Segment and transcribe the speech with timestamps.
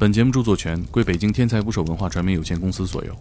[0.00, 3.12] 本节目著作权归北京天才捕手文化传媒有限公司所有。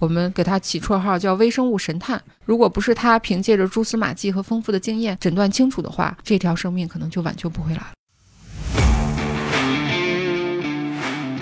[0.00, 2.20] 我们给他起绰号叫“微生物神探”。
[2.44, 7.92] 如果不是他凭借着蛛丝马迹和丰富的经验诊断清楚的话，这条生命可能就挽救不回来了。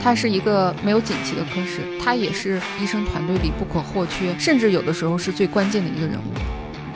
[0.03, 6.35] 他是一个没有锦旗的科室，他也是医生团队里不可或缺，甚至有的时候是最关键的一个人物。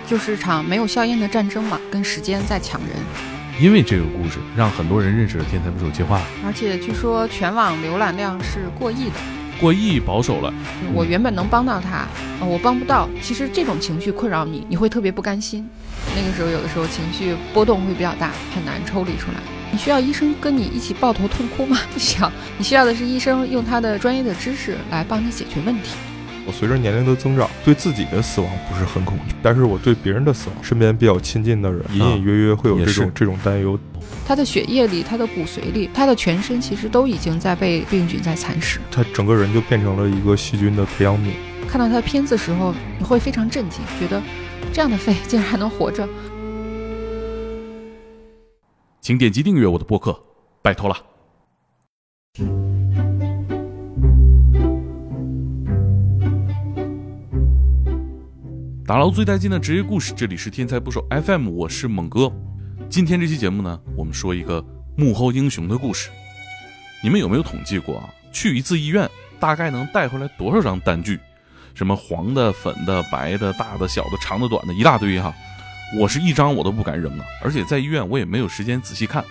[0.07, 2.91] 就是场没有硝烟的战争嘛，跟时间在抢人。
[3.59, 9.13] 因为这个故事，让很多人认识了天才捕手计划，而且据说全网浏览量是过亿的。
[9.59, 10.53] 过亿保守了。
[10.93, 12.07] 我原本能帮到他，
[12.41, 13.09] 呃，我帮不到。
[13.23, 15.67] 其实这种情绪困扰你，你会特别不甘心。
[16.15, 19.39] 那个时候有的时候情绪波动会比较大，很难抽离出来。
[19.73, 21.79] 你需要医生跟你一起抱头痛哭吗？
[21.95, 22.31] 不需要。
[22.59, 25.93] 你需要的是医生用他的专业的知识来帮你解决问题。
[26.47, 33.79] 我随着年龄的增长，对自己的死亡不是很恐惧，但是我对别人的死亡，身边比较亲近的人，隐隐约约会有这种这种担忧。
[34.25, 41.33] 他的血液里，他的骨髓里，他的全身其实都已经在被病菌在蚕食，他整个人就变成了一个细菌的培养皿。
[41.69, 44.23] 看到他的片子时候，你会非常震惊，觉得
[44.73, 46.09] 这样的肺 竟然还能活着。
[49.01, 50.21] 请点击订阅我的播客，
[50.63, 50.97] 拜托了。
[58.87, 62.33] 打捞最带劲的职业故事，这里是天才捕手 FM，我是猛哥。
[62.89, 64.65] 今天这期节目呢，我们说一个
[64.97, 66.09] 幕后英雄的故事。
[67.03, 68.09] 你们有没有统计过啊？
[68.31, 71.19] 去一次医院大概能带回来多少张单据？
[71.75, 75.35] 什么黄的、粉的、白的、大的、小的、长的、短的，一大堆哈。
[75.99, 79.25] 我是一张我都不敢扔啊，而且在医院我也没有时间仔细看。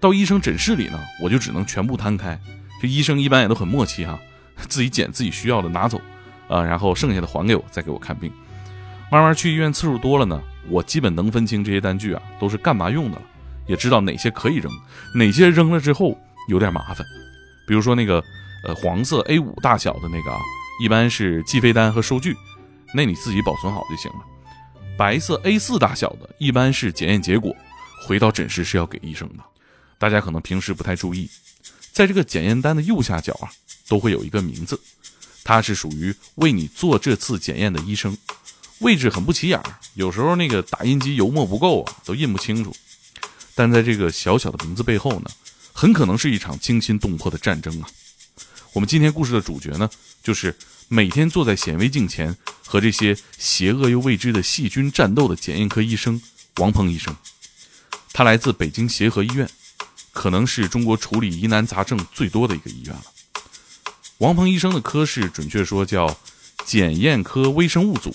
[0.00, 2.40] 到医生诊室里呢，我就只能全部摊开。
[2.80, 4.18] 这医生一般也都很默契哈，
[4.66, 6.00] 自己捡自己需要的拿走，
[6.48, 8.32] 啊，然后剩下的还给我，再给我看病。
[9.10, 13.22] 慢慢去医院次数多了呢，我基本能分清这些单据啊都是干嘛用的了，
[13.66, 14.70] 也知道哪些可以扔，
[15.14, 17.06] 哪些扔了之后有点麻烦。
[17.66, 18.22] 比如说那个
[18.64, 20.38] 呃黄色 A 五大小的那个啊，
[20.82, 22.36] 一般是计费单和收据，
[22.94, 24.18] 那你自己保存好就行了。
[24.96, 27.56] 白色 A 四大小的，一般是检验结果，
[28.06, 29.44] 回到诊室是要给医生的。
[29.96, 31.30] 大家可能平时不太注意，
[31.92, 33.48] 在这个检验单的右下角啊，
[33.88, 34.78] 都会有一个名字，
[35.44, 38.14] 它是属于为你做这次检验的医生。
[38.80, 42.74] 位置很不起眼儿，有时候那个打印机油墨不够啊，都印不清楚。
[43.54, 45.30] 但在这个小小的名字背后呢，
[45.72, 47.88] 很可能是一场惊心动魄的战争啊！
[48.72, 49.90] 我们今天故事的主角呢，
[50.22, 50.56] 就是
[50.86, 56.20] 每天坐在显微镜前和这些邪恶又未知的细菌战斗的检验科医生
[56.58, 57.16] 王鹏医生。
[58.12, 59.48] 他来自北京协和医院，
[60.12, 63.04] 可能是中国处理疑难杂症最多的一个医院了。
[64.18, 66.16] 王鹏医生的科室，准确说叫
[66.64, 68.14] 检验科微生物组。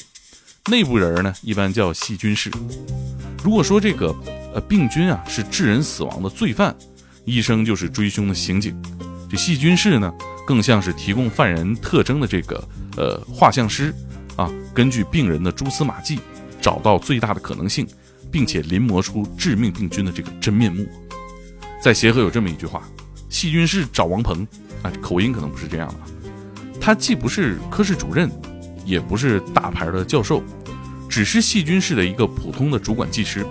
[0.71, 2.49] 内部人呢，一般叫细菌室。
[3.43, 4.15] 如果说这个
[4.55, 6.73] 呃病菌啊是致人死亡的罪犯，
[7.25, 8.73] 医生就是追凶的刑警。
[9.29, 10.13] 这细菌室呢，
[10.47, 12.63] 更像是提供犯人特征的这个
[12.95, 13.93] 呃画像师
[14.37, 16.19] 啊，根据病人的蛛丝马迹，
[16.61, 17.85] 找到最大的可能性，
[18.31, 20.87] 并且临摹出致命病菌的这个真面目。
[21.81, 22.81] 在协和有这么一句话：
[23.27, 24.47] 细菌室找王鹏
[24.81, 25.95] 啊，口音可能不是这样的。
[26.79, 28.31] 他既不是科室主任。
[28.85, 30.43] 也不是大牌的教授，
[31.09, 33.45] 只是细菌室的一个普通的主管技师，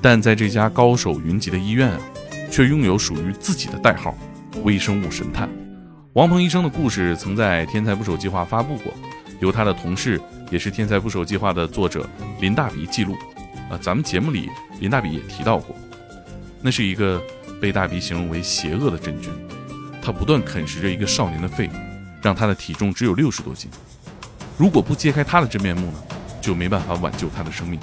[0.00, 2.00] 但在这家高手云集的医院啊，
[2.50, 4.14] 却拥有属于自己的代号——
[4.64, 5.48] 微生物神探。
[6.14, 8.92] 王鹏医生的故事曾在《天才捕手计划》发布过，
[9.40, 10.20] 由他的同事，
[10.50, 12.08] 也是《天才捕手计划》的作者
[12.40, 13.16] 林大比记录。
[13.70, 15.74] 啊，咱们节目里林大比也提到过，
[16.60, 17.22] 那是一个
[17.58, 19.32] 被大比形容为邪恶的真菌，
[20.02, 21.70] 他不断啃食着一个少年的肺，
[22.20, 23.70] 让他的体重只有六十多斤。
[24.62, 25.94] 如果不揭开他的真面目呢，
[26.40, 27.80] 就没办法挽救他的生命。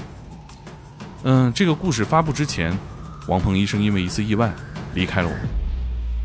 [1.24, 2.74] 嗯，这个故事发布之前，
[3.28, 4.50] 王鹏医生因为一次意外
[4.96, 5.42] 离开了我们。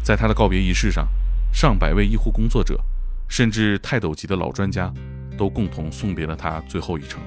[0.05, 1.09] 在他的告别仪式上，
[1.53, 2.79] 上百位医护工作者，
[3.29, 4.95] 甚至泰斗级的老专家，
[5.37, 7.21] 都共同送别了他最后一程。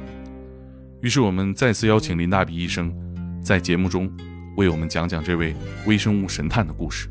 [1.01, 2.95] 于是我们再次邀请林大比医生，
[3.43, 4.09] 在节目中
[4.55, 5.53] 为我们讲讲这位
[5.85, 7.09] 微生物神探的故事。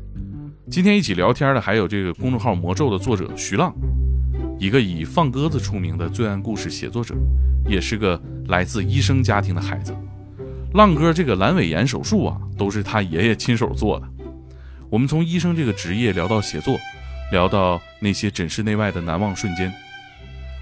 [0.71, 3.71] 今天一起聊天的还有这个公众号“魔咒”的作者徐浪。
[4.59, 7.13] 一个以放鸽子出名的罪案故事写作者，
[7.67, 9.95] 也是个来自医生家庭的孩子。
[10.73, 14.07] 浪哥这个阑尾炎手术啊，都是他爷爷亲手做的。
[14.89, 16.75] 我们从医生这个职业聊到写作，
[17.31, 19.71] 聊到那些诊室内外的难忘瞬间。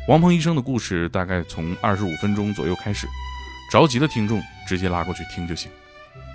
[0.09, 3.07] 王鹏医生的故事大概从二十五分钟左右开始，
[3.71, 5.71] 着急的听众直接拉过去听就行。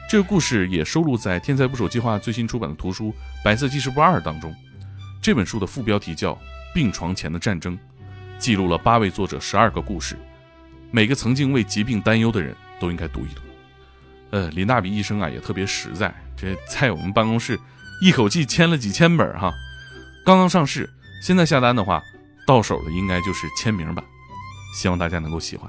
[0.08, 3.08] 这个故事也收录在《天才捕手计划》最新出版的图书
[3.44, 4.50] 《白色记事簿二》当中。
[5.20, 6.38] 这本书的副标题叫。
[6.74, 7.78] 病床前的战争，
[8.38, 10.16] 记录了八位作者十二个故事，
[10.90, 13.40] 每个曾经为疾病担忧的人都应该读一读。
[14.30, 17.58] 呃，林大比医生啊也特别实在，这在我们办公室
[18.00, 19.52] 一口气签了几千本哈，
[20.24, 20.88] 刚刚上市，
[21.20, 22.00] 现在下单的话，
[22.46, 24.04] 到手的应该就是签名版，
[24.72, 25.68] 希望大家能够喜欢。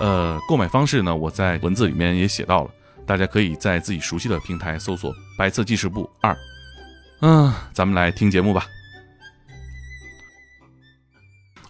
[0.00, 2.70] 呃，购买方式呢，我在文字里面也写到了，
[3.06, 6.32] 大家可以在自己熟悉的平台搜索《白色记事簿二》。
[7.20, 8.66] 嗯，咱们来听节目吧。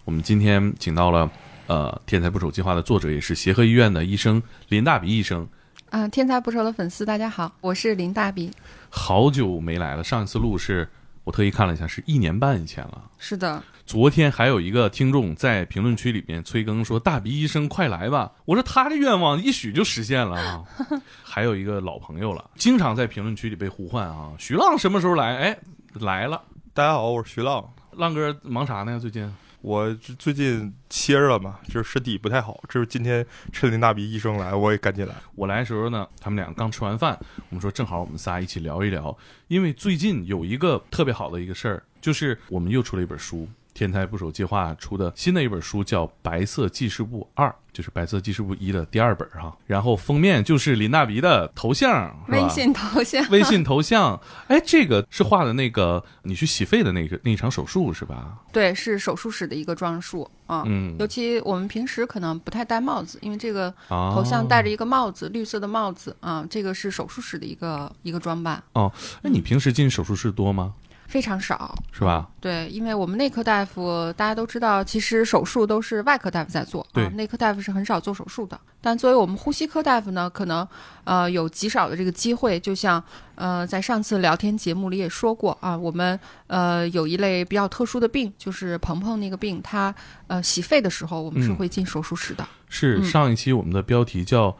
[0.05, 1.29] 我们今天请到了
[1.65, 5.47] 呃《天才捕手计划》的作者，也是协和医院的医生林大鼻医生。
[5.89, 8.51] 啊，天才捕手的粉丝，大家好，我是林大鼻。
[8.87, 10.87] 好久没来了，上一次录是
[11.23, 13.01] 我特意看了一下，是一年半以前了。
[13.17, 20.63] 是的，昨天还有一个听众在评论区里面催更说：“大鼻医生快来吧！”我说他的愿望一许就实现了啊。
[21.23, 25.35] 还有一个老朋友了，经常在评论区里被呼唤啊，徐浪什么时候来？
[25.37, 25.57] 哎，
[25.93, 26.39] 来了。
[26.75, 27.67] 大家好，我是徐浪。
[27.93, 28.99] 浪哥忙啥呢？
[28.99, 29.33] 最近？
[29.65, 32.63] 我最近歇着了嘛，就是身体不太好。
[32.69, 35.15] 这是今天趁林大鼻医生来，我也赶紧来。
[35.33, 37.17] 我来的时候呢，他们俩刚吃完饭，
[37.49, 39.17] 我们说正好我们仨一起聊一聊，
[39.47, 43.49] 因为最近有一个特别好的一个事儿，就是我们又出了一本书。
[43.75, 49.53] 天才捕手计划出的新的一本书叫《白色记事簿二》，就是《白色记事簿一》的第二本哈。
[49.67, 54.17] 然后封面就是林大鼻的头像，微信头像，微信头像。
[54.47, 58.37] 哎，这个是画的那个你去洗肺的那个那一场手术是吧？
[58.53, 60.63] 对，是手术室的一个装束啊。
[60.65, 68.63] 嗯，尤其我们平时可能不太戴帽子，因为这个头像戴着一个帽子，绿色的帽子啊，这个是手术室的一个一个装扮。
[68.71, 68.89] 哦，
[69.21, 70.73] 那你平时进手术室多吗？
[71.15, 72.27] 非常少，是吧？
[72.41, 78.59] 对，因为我们内科大夫大家都知道，其实手术都是外科大夫在做，对，内科大夫是很少做手术的。
[78.81, 80.67] 但作为我们呼吸科大夫呢，可能
[81.05, 82.59] 呃有极少的这个机会。
[82.59, 83.01] 就像
[83.35, 89.95] 呃在上次聊天节目里也说过啊，我们呃有一类比较特殊的病，就是鹏鹏那个病，他
[90.27, 92.45] 呃洗肺的时候，我们是会进手术室的。
[92.67, 94.53] 是上一期我们的标题叫。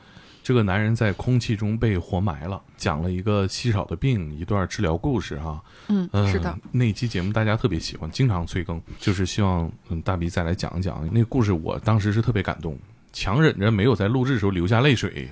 [0.45, 5.59] 这个男人在空气中被活埋了，讲了一个稀少的病，一段治疗故事哈。
[5.88, 11.51] 嗯，是的，那期节目大家特别喜欢，经常催更，就是希望嗯大鼻再来讲一讲那个故事。
[11.51, 12.77] 我当时是特别感动，
[13.12, 15.27] 强忍着没有在录制的时候流下泪水，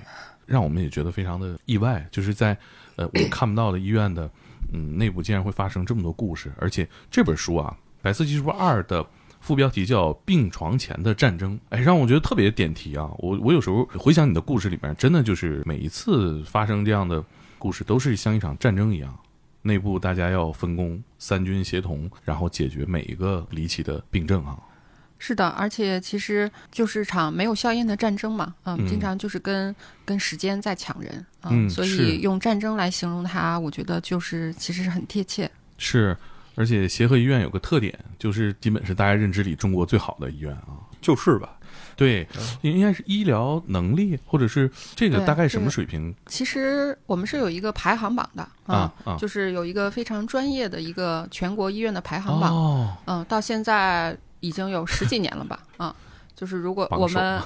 [0.46, 2.04] 让我们也觉得非常的意外。
[2.10, 2.58] 就是在
[2.96, 4.28] 呃我看不到的医院的
[4.72, 7.72] 嗯内部，竟然会发生这么多故事，而且这本书啊，
[8.02, 9.06] 《白色技术二》的。
[9.44, 13.10] 副标题叫“病床前的战争”，哎，让我觉得特别点题啊！
[13.18, 17.22] 我我有时候回想你的故事里面，真的就是每一次发生这样的
[17.58, 19.14] 故事，都是像一场战争一样，
[19.60, 24.58] 内部大家要分工，三军协同，然后解决每一个离奇的病症啊。
[25.18, 29.76] 是的，而且其实就是场没有硝烟的战争嘛，嗯，经常就是跟
[30.06, 35.50] 跟时间在抢人啊，所以用战争来形容它，我觉得就是其实是很贴切。
[35.76, 36.16] 是。
[36.54, 41.58] 而且协和医院有个特点，就是基本是大家认知里中国最好的医院啊，就是吧？
[41.96, 42.26] 对，
[42.62, 46.14] 应该是医疗能力，或者是这个大概什么水平？
[46.26, 55.60] 其实我们是有一个排行榜的啊，就是有一个非常专业的一个全国医院的排行榜，嗯，到现在已经有十几年了吧？
[55.76, 55.94] 啊，
[56.34, 57.40] 就是如果我们。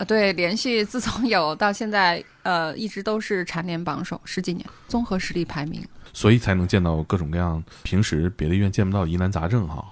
[0.00, 9.84] 呃，对，连续自从有到现在，呃，一直都是蝉联榜首十几年，综合实力排名，所以才能见到各种各样平时别的医院见不到疑难杂症哈。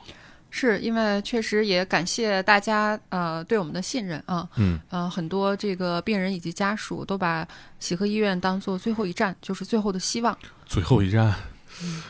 [0.48, 7.46] 是因为确实也感谢大家呃对我们的信任啊，嗯，呃，很多这个病人以及家属都把
[7.78, 10.34] 协和医院当做最后一站，就是最后的希望。
[10.64, 11.34] 最后一站，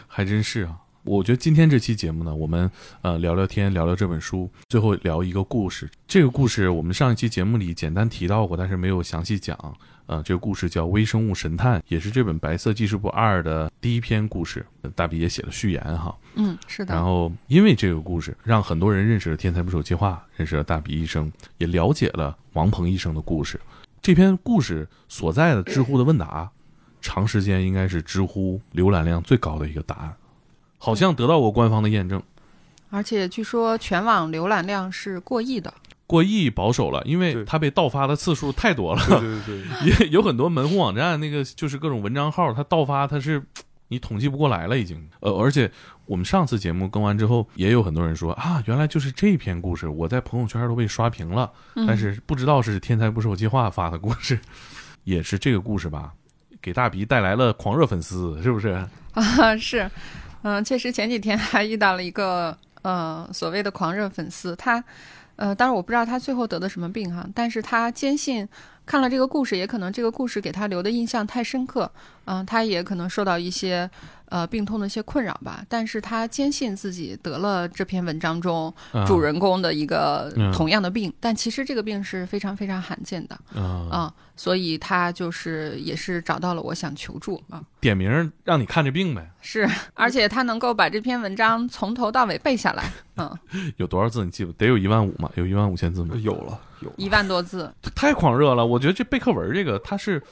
[0.07, 0.77] 还真是啊。
[1.09, 5.89] 我觉得今天这期节目呢，我们呃聊聊天，聊聊这本书，最后聊一个故事。
[6.07, 9.57] 这个故事我们上一期节目里简单提到过，但是没有详细讲。
[10.05, 14.65] 呃，这个故事叫《微生物神探》，也是这本《白色记事簿二》的第一篇故事。
[14.95, 16.15] 大笔也写了序言哈。
[16.35, 16.95] 嗯，是的。
[16.95, 23.59] 然后因为这个故事，让很多人认识了天才捕手计划，认识了大笔医生，也了解了王鹏医生的故事。
[24.03, 26.51] 这篇故事所在的知乎的问答，
[27.01, 30.15] 长时间应该是知乎浏览量最高的一个答案。
[30.79, 32.23] 好像得到过官方的验证，
[32.91, 35.73] 而且据说全网浏览量是过亿的，
[36.07, 39.05] 过亿保守了，因为它被盗发的次数太多了。
[39.09, 43.43] 对对对， 也有很多门户网站，那个就是各种文章号，它盗发它是
[43.89, 45.09] 你统计不过来了，已经。
[45.21, 45.71] 呃，而且
[46.07, 51.51] 我们上次节目更完之后，也有很多人说啊，原来就是这篇故事，我在朋友圈都被刷屏了，
[51.87, 54.39] 但是不知道是天才不是我计划发的故事，
[55.05, 56.13] 也是这个故事吧，
[56.63, 58.69] 给大鼻带来了狂热粉丝，是不是？
[59.13, 59.91] 啊， 是。
[60.49, 64.83] 嗯，确实前几天还遇到了一个呃所谓的狂热粉丝，他
[65.37, 68.49] 呃，当然我不知道他最后得的什么病哈，但是他坚信
[68.87, 71.91] 看了这个故事，也可能这个故事给他留的印象太深刻，
[72.25, 73.91] 嗯，他也可能受到一些
[74.29, 87.63] 呃病痛的一些困扰吧，但是他坚信自己得了这篇文章中啊主人公的一个嗯同样的病，但其实这个病是非常非常罕见的啊，啊、所以他就是也是找到了我想求助啊。
[87.81, 93.39] 点名让你看这病呗，是，而且他能够把这篇文章从头到尾背下来，嗯，
[93.79, 94.53] 有多少字你记不？
[94.53, 95.31] 得有一万五吗？
[95.37, 96.15] 有一万五千字吗？
[96.23, 98.67] 有了有了，一万多字，太狂热了！
[98.67, 100.23] 我觉得这背课文这个，他是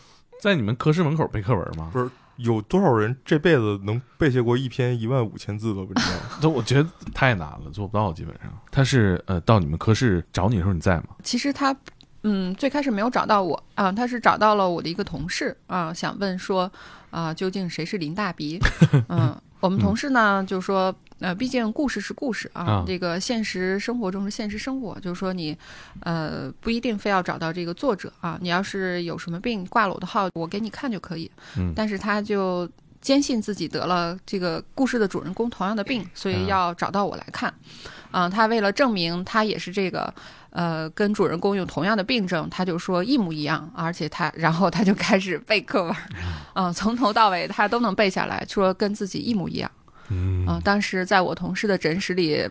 [0.40, 1.90] 在你们科室门口背课文吗？
[1.92, 6.04] 不是有多少人这辈子能背下过一篇一万五千字的文章？
[6.42, 8.52] 那我觉得太难了，做不到，基本上。
[8.70, 11.08] 他是呃，到你们科室找你的时候你在吗？
[11.22, 11.74] 其实他，
[12.22, 16.70] 嗯，最开始没有找到我啊，他是找到了我的一个同事啊，想问说
[17.10, 18.60] 啊，究竟谁是林大鼻？
[19.08, 25.56] 嗯，我们同事呢就说，呃，毕竟故事是故事啊，啊这个现实生活中是现实生活，就是说你，
[26.00, 31.30] 呃，不一定非要找到这个作者啊，你要是有什么病挂了我的号，我给你看就可以。
[31.56, 32.68] 嗯但是他就。
[32.98, 37.52] 坚信自己得了这个故事的主人公同样的病，所以嗯要找到我来看。
[38.10, 40.12] 啊、他为了证明他也是这个
[40.56, 45.94] 呃，跟主人公有同样的病症，他就说一模一样，而且他，然后他就开始背课文，
[46.54, 49.70] 啊、从头到尾他都能背下来，说跟自己一模一样，
[50.08, 52.48] 嗯啊、当时在我同事的诊室里，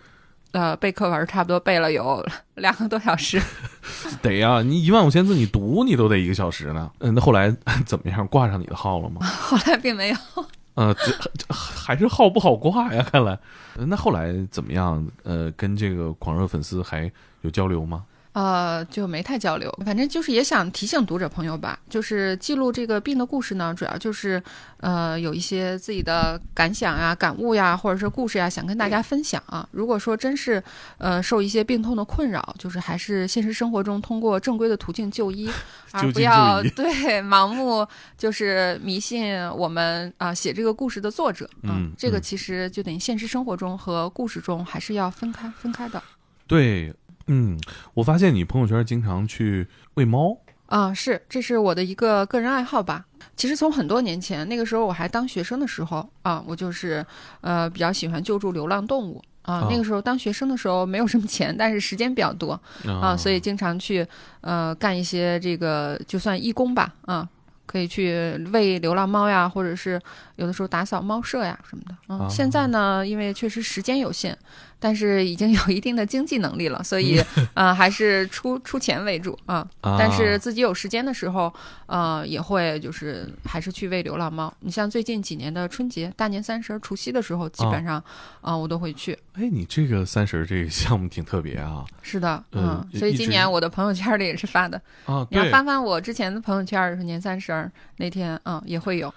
[0.52, 3.42] 呃，背课文差不多背了有两个多小时，
[4.22, 6.92] 得呀、你一万五千字你读你都得一个小时呢。
[7.00, 7.52] 嗯，那后来
[7.88, 8.28] 怎么样？
[8.28, 9.26] 挂上你的号了吗？
[9.26, 10.18] 后来并没有。
[10.76, 13.32] 呃，这这还是号不好挂呀，看来。
[13.78, 15.06] 呃那后来怎么样？
[15.24, 17.12] 呃，跟这个狂热粉丝还
[17.46, 18.04] 有交流吗？
[18.34, 24.44] 呃，就没太交流，反正就是也想提醒读者朋友吧，就是记录这个病的故事呢，主要就是
[24.82, 29.66] 呃有一些自己的感想呀、感悟呀，或者是故事呀，想跟大家分享啊。
[29.72, 30.62] 如果说真是
[30.98, 35.50] 呃受一些病痛的困扰，就是还是现实生活中通过正规的途径就医，
[35.94, 37.88] 而不要对盲目
[38.18, 41.50] 就是迷信我们啊、写这个故事的作者。
[41.64, 46.04] 嗯嗯这个其实就等于现实生活中和故事中还是要分开分开的。
[46.48, 46.94] 对，
[47.28, 47.60] 嗯，
[47.94, 50.38] 我发现你朋友圈经常去喂猫。
[50.68, 53.06] 啊，是，这是我的一个个人爱好吧。
[53.36, 57.06] 其实从很多年前，那个时候我还当学生的时候啊，我就是
[57.42, 59.62] 呃比较喜欢救助流浪动物啊。
[59.62, 62.60] 哦那个时候当学生的时候没有什么钱，但是时间比较多
[63.02, 64.06] 啊，所以经常去
[64.42, 67.28] 呃干一些这个就算义工吧啊。
[67.68, 70.00] 可以去喂流浪猫呀，或者是
[70.36, 71.96] 有的时候打扫猫舍呀什么的。
[72.08, 74.38] 嗯，啊现在呢，因为确实时间有限，
[74.86, 77.18] 但是已经有一定的经济能力了，所以
[77.56, 79.68] 啊、呃还是出出钱为主啊。
[79.82, 81.52] 啊但是自己有时间的时候，
[81.88, 84.54] 呃，也会就是还是去喂流浪猫。
[84.60, 88.00] 你像最近几年的春节、大年三十儿、除夕的时候，基本上
[88.42, 89.18] 啊、我都会去。
[89.34, 94.80] 哎，你这个三十儿这个项目挺特别啊是的，嗯嗯，所以今年我的朋友圈里也是发的。
[95.06, 95.26] 啊！
[95.32, 99.12] 你要，翻翻我之前的朋友圈，是年三十儿那天，嗯，也会有。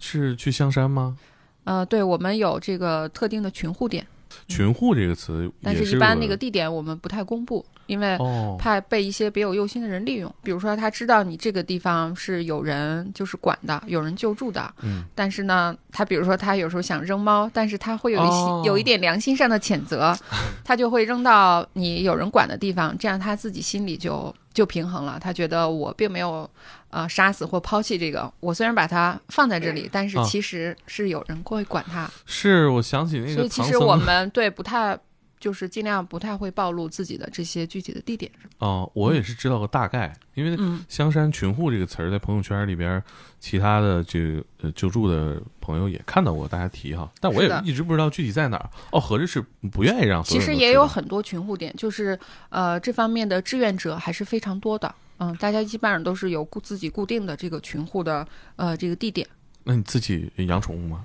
[0.00, 1.16] 是去香山吗？
[1.62, 4.04] 呃，对我们有这个特定的群户点，
[4.46, 10.32] 群户这个词但是一般那个地点我们不太公布，因为哦，怕被一些别有用心的人利用。
[10.44, 20.16] 比如说，他知道你这个地方是有人就是管的，有人救助的，嗯，但是呢，他比如说他有时候想扔猫，但是他会有一些、哦有一点良心上的谴责，
[20.62, 25.18] 他就会扔到你有人管的地方，这样他自己心里就就平衡了。
[25.18, 26.48] 他觉得我并没有
[26.90, 32.10] 呃杀死或抛弃这个，我虽然把它放在这里，但是啊其实是有人会管它。
[32.26, 34.98] 是我想起那所个所以其实我们对不太。
[35.38, 38.30] 就是尽量不太会暴露自己的这些具体的地点。
[38.58, 43.02] 哦，我也是知道个大概，因为嗯，香山群护这个词儿在朋友圈里边，
[43.38, 48.70] 其他的这个呃救助的朋友也看到过大家提哈，但我也一直不知道具体在哪儿。
[48.90, 52.18] 哦，合着是不愿意让其实也有很多群护点，就是
[52.48, 54.94] 呃这方面的志愿者还是非常多的。
[55.18, 58.26] 嗯，大家基本上都是有固自己固定的这个群护的
[58.56, 59.26] 呃这个地点。
[59.64, 61.04] 那你自己养宠物吗？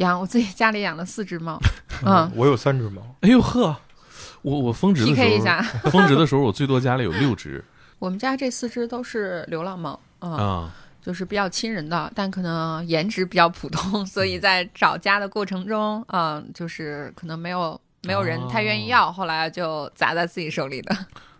[0.00, 1.58] 养我自己家里养了四只猫，
[2.04, 3.76] 嗯，我有三只猫，哎呦呵，
[4.42, 5.62] 我我峰值的时 PK 一候，下。
[5.90, 7.64] 峰值的时候我最多家里有六只
[7.98, 10.74] 我们家这四只都是流浪猫，嗯，啊。
[11.02, 20.94] 就是比较亲人的，但可能颜值比较普通，所以在找家的过程中，嗯，就是可能没有没有人太愿意要，后来就砸在自己手里的。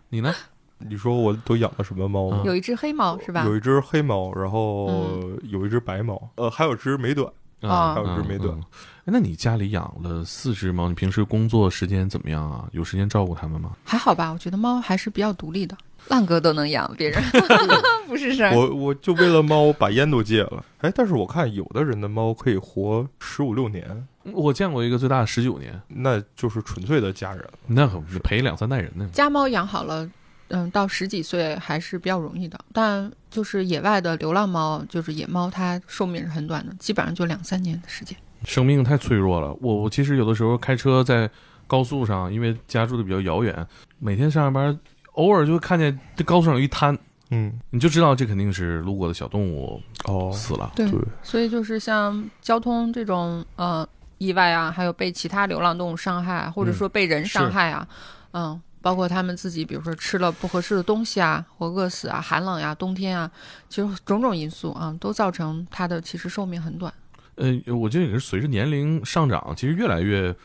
[0.09, 0.33] 你呢？
[0.79, 2.41] 你说我都养了什么猫吗？
[2.43, 3.43] 有一只黑猫是吧？
[3.45, 7.31] 有一只黑猫，然后有一只白猫，呃，还有只美短。
[7.61, 8.63] 啊，还有只美短嗯嗯
[9.03, 12.67] 哎那你家里养了四只猫，你平时工作时间怎么样啊？
[12.71, 13.71] 有时间照顾它们吗？
[13.83, 15.75] 还好吧，我觉得猫还是比较独立的。
[16.07, 17.21] 浪哥都能养别人，
[18.07, 18.55] 不是事儿。
[18.55, 20.63] 我我就为了猫把烟都戒了。
[20.79, 27.53] 哎，但是我看有的人的猫可以活十五六年，我见过一个最大的十九年，那就是纯粹的家人了。
[27.67, 29.07] 那可不是陪两三代人呢。
[29.13, 30.09] 家猫养好了，
[30.51, 32.59] 嗯，到十几岁还是比较容易的。
[32.73, 38.17] 但就是野外的流浪猫，就是野猫，它寿命是很短的，基本上就两三年的时间。
[38.45, 39.53] 生命太脆弱了。
[39.61, 41.29] 我我其实有的时候开车在
[41.67, 43.65] 高速上，因为家住的比较遥远，
[43.99, 44.77] 每天上下班
[45.13, 46.97] 偶尔就会看见这高速上有一滩，
[47.29, 50.71] 嗯，你就知道这肯定是路过的小动物哦，死了。
[50.75, 57.87] 对对，所以就是像交通这种呃意外啊，还有被其他流浪动物伤害，或者说被人伤害啊，
[58.31, 63.29] 嗯，包括他们自己，比如说吃了不合适的东西啊，或饿死啊、寒冷呀、冬天啊，
[63.69, 66.93] 其实种种因素啊，都造成它的其实寿命很短。
[67.35, 70.35] 呃，我觉得也是随着年龄上涨，其实越来越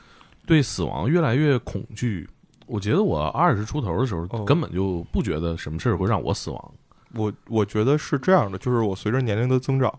[0.46, 2.28] 对死亡越来越恐惧。
[2.66, 6.74] 我觉得我二十出头的时候，哦根本就不觉得什么事儿会让我死亡。
[7.14, 9.92] 我我觉得是这样的，就是我随着年龄的增长，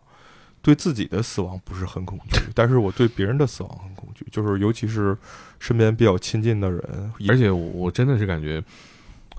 [0.68, 5.18] 对自己的死亡不是很恐惧，但是我对别人的死亡很恐惧，就是尤其是
[5.60, 8.62] 身边比较亲近的人，而且我我真的是感觉，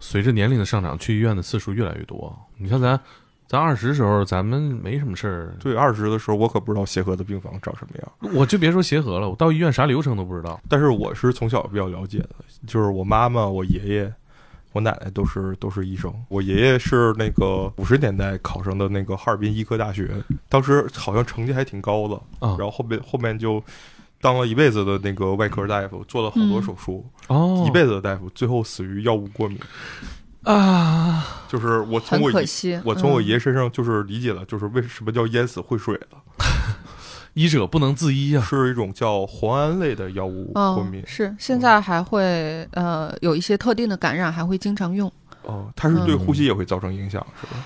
[0.01, 2.35] 随着年龄的上涨，去医院的次数越来越多。
[2.57, 2.99] 你像咱，
[3.47, 10.59] 咱二十时候咱们没什么事儿，对二十的时候，我可不知道协和的病房长什么样，我就别说协和了，我到医院啥流程都不知道。
[10.67, 12.31] 但是我是从小比较了解的，
[12.67, 14.15] 就是我妈妈、我爷爷、
[14.79, 16.13] 我奶奶都是都是医生。
[16.29, 20.09] 我爷爷是那个五十年代考上的那个哈尔滨医科大学，
[20.49, 22.55] 当时好像成绩还挺高的，啊。
[22.57, 23.61] 然后后面后面就
[24.21, 26.63] 当了一辈子的那个外科大夫，做了好多嗯。
[26.63, 29.59] 手术，哦，一辈子的大夫，最后死于药物过敏。
[30.45, 32.31] 啊，就是我从我
[32.85, 33.25] 我从我嗯。
[33.25, 36.23] 爷爷身上就是理解了，就是为什么叫淹死会水了，
[37.35, 38.43] 医者不能自医啊。
[38.43, 41.07] 是一种叫磺胺类的药物过敏嗯，。
[41.07, 45.13] 是现在还会呃有一些特定的感染还会经常用。
[45.43, 47.65] 哦，它是对嗯呼吸也会造成影响，是吧？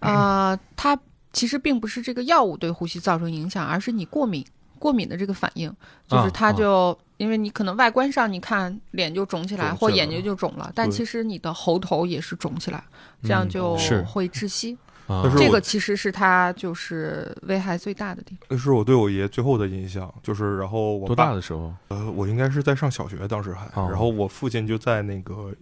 [0.00, 0.98] 呃，它
[1.32, 4.44] 其实并不是这个药物对呼吸造成影响，而是你过敏
[4.78, 5.68] 过敏的这个反应，
[6.08, 12.82] 就是啊它就、因为你可能外观上你看脸就肿起来，起来或眼睛就肿了，但其实你的喉头也是肿起来，
[13.22, 13.76] 这样嗯就
[14.06, 14.76] 会窒息。
[15.10, 15.22] 啊。
[15.24, 18.46] 但是这个其实是他就是危害最大的地方。
[18.48, 21.74] 那是我对我爷最后的印象，就是然后我多爸大的时候？
[21.88, 23.88] 呃，我应该是在上小学，当时还，哦。
[23.90, 25.52] 然后我父亲就在那个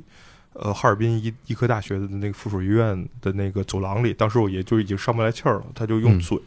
[0.53, 6.21] 呃哈尔滨医医科大学的那个附属医院的那个走廊里，当时我爷就已经上不来气儿了，他就用嗯。
[6.21, 6.39] 嘴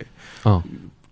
[0.43, 0.63] 啊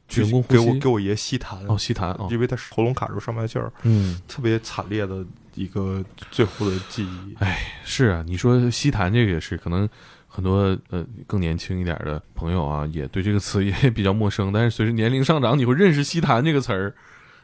[0.07, 7.35] 去给我给我爷吸痰，哦，吸痰哦，因为他喉咙卡住上不来气儿，嗯，特别惨烈的一个最后的记忆。
[7.37, 9.87] 哎是啊，你说吸痰这个也是，可能
[10.31, 14.53] 很多呃更年轻一点的朋友啊，也对这个词也比较陌生。
[14.53, 16.93] 但是随着年龄上涨，你会认识“吸痰”这个词儿，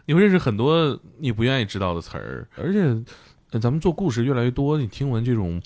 [0.06, 2.48] 你会认识很多你不愿意知道的词儿。
[2.56, 2.80] 而且，
[3.52, 5.62] 呃咱们做故事越来越多，你听闻这种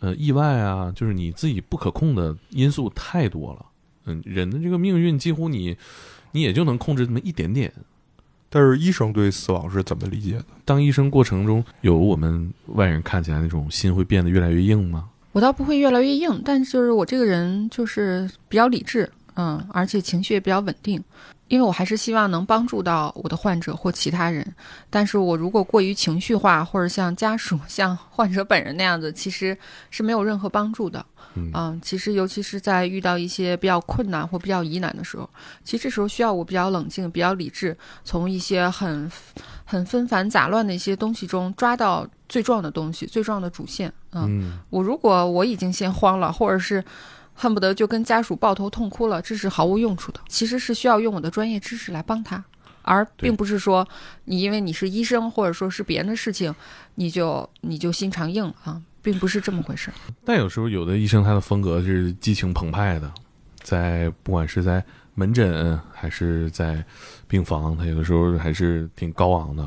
[0.00, 3.64] 呃意外啊，就是你自己不可控的因素太多了。
[4.06, 5.76] 嗯，人的这个命运几乎你
[6.32, 7.72] 你也就能控制那么一点点。
[8.50, 10.44] 但是医生对死亡是怎么理解的？
[10.64, 15.08] 当医生过程中有我们外人看起来那种心会变得越来越硬吗？
[15.34, 21.02] 我倒不会越来越硬，但就是我这个人就是比较理智，嗯，而且情绪也比较稳定，
[21.48, 24.46] 因为我还是希望能帮助到我的患者或其他人。
[24.88, 29.58] 但是我如果过于情绪化，或者像家属、像患者本人那样子，其实
[29.90, 31.04] 是没有任何帮助的。
[31.34, 35.28] 嗯嗯，其实尤其是在遇到一些比较困难或比较疑难的时候，
[35.64, 39.10] 其实这时候需要我比较冷静、比较理智，从一些很
[39.64, 43.92] 很纷繁杂乱的一些东西中抓到最重要的东西、最重要的主线。
[44.12, 46.84] 嗯，嗯我如果我已经先慌了，或者是
[47.34, 50.20] 恨不得就跟家属抱头痛哭了，这是毫无用处的。
[50.28, 52.44] 其实是需要用我的专业知识来帮他，
[52.82, 53.86] 而并不是说
[54.26, 56.54] 你因为你是医生，或者说是别人的事情，
[56.94, 59.92] 你就你就心肠硬了啊，并不是这么回事。
[60.24, 63.12] 但有时候有的医生他的风格是激情澎湃的，
[63.62, 64.82] 在不管是在
[65.14, 66.84] 门诊还是在
[67.28, 69.64] 病房，他有的时候还是挺高昂的。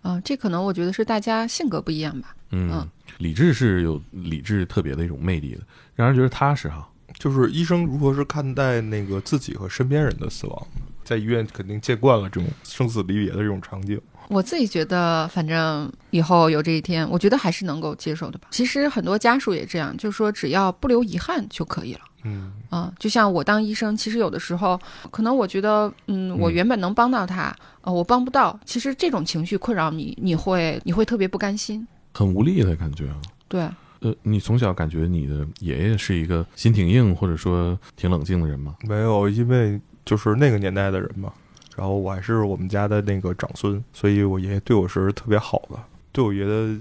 [0.00, 2.34] 啊、这可能我觉得是大家性格不一样吧。
[2.50, 5.60] 嗯，嗯理智是有理智特别的一种魅力的，
[5.94, 6.88] 让人觉得踏实哈。
[7.18, 10.82] 就是医生如何是看待那个自己和身边人的死亡呢？
[11.08, 13.98] 在医院肯定见惯了这种生死离别的这种场景。
[14.28, 18.48] 我自己觉得，反正以后有这一天，我觉得还是能够接受的吧。
[18.50, 22.00] 其实很多家属也这样，就是说只要不留遗憾就可以了。
[22.24, 24.78] 嗯，啊，就像我当医生，其实有的时候，
[25.10, 28.60] 可能我觉得，嗯，我嗯原本能帮到他，呃，我帮不到。
[28.66, 31.88] 其实这种情绪困扰你，你会你会特别不甘心。
[32.12, 33.16] 很无力的感觉啊。
[33.48, 33.62] 对，
[34.00, 38.76] 呃，你从小感觉你的爷爷是一个心挺硬或者说挺冷静的人吗？
[38.82, 41.30] 没有，因为就是那个年代的人嘛。
[41.76, 45.78] 然后我还是我们家的那个长孙，所以我爷爷对我是特别好的。
[46.10, 46.74] 对我爷的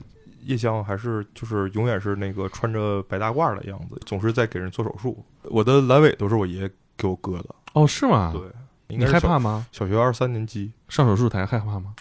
[0.45, 5.23] 印象还是就是永远是那个穿着白大褂的样子，总是在给人做手术。
[5.43, 7.53] 我的阑尾都是我爷爷给我割的。
[7.73, 8.33] 哦，是吗？
[8.33, 8.41] 对，
[8.87, 9.67] 应你害怕吗？
[9.71, 11.93] 小学二三年级，上手术台害怕吗？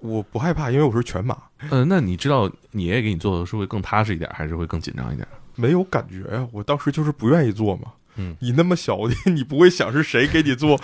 [0.00, 1.36] 我不害怕，因为我是全麻，
[1.70, 5.26] 呃，那你知道你爷爷给你做的是会更踏实一点，还是会更紧张一点？
[5.56, 6.46] 没有感觉呀。
[6.52, 7.90] 我当时就是不愿意做嘛。
[8.16, 10.74] 嗯，你那么小，你不会想是谁给你做，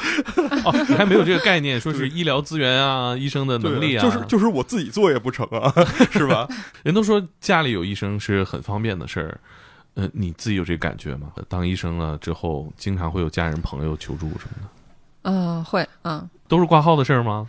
[0.64, 5.72] 哦，你还没有这个概念，说是医疗资源啊、医生的能力啊，就是就是我自己做也不成啊，
[6.12, 6.46] 是吧？
[6.82, 9.40] 人都说家里有医生是很方便的事儿，
[9.94, 11.28] 呃，你自己有这个感觉吗？
[11.48, 14.68] 当医生了之后，经常会有家人朋友求助什么的，
[15.22, 17.48] 嗯、会，嗯都是挂号的事儿吗？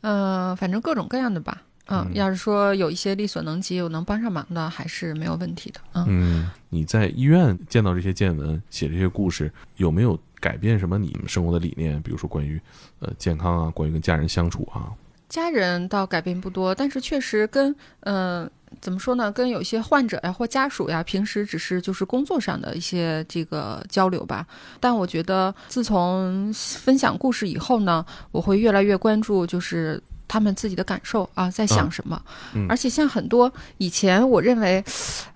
[0.00, 1.62] 嗯、呃反正各种各样的吧。
[1.86, 5.80] 嗯，嗯要是说有一些力所能及，我能帮上忙的，还是没有问题的。
[5.94, 12.00] 嗯，嗯，你在医院见到这些见闻，写这些故事，有没有改变什么你们生活的理念？
[12.02, 12.60] 比如说关于
[13.00, 14.92] 呃健康啊，关于跟家人相处啊，
[15.28, 17.70] 家人倒改变不多，但是确实跟
[18.00, 24.44] 嗯、呃怎么说呢，跟有些患者呀或家属呀，平时只是就是工作上的一些这个交流吧。
[24.80, 30.02] 但我觉得自从分享故事以后呢，我会越来越关注就是。
[30.26, 32.20] 他们自己的感受啊，在想什么？
[32.54, 32.66] 嗯。
[32.68, 34.82] 而且像很多以前我认为，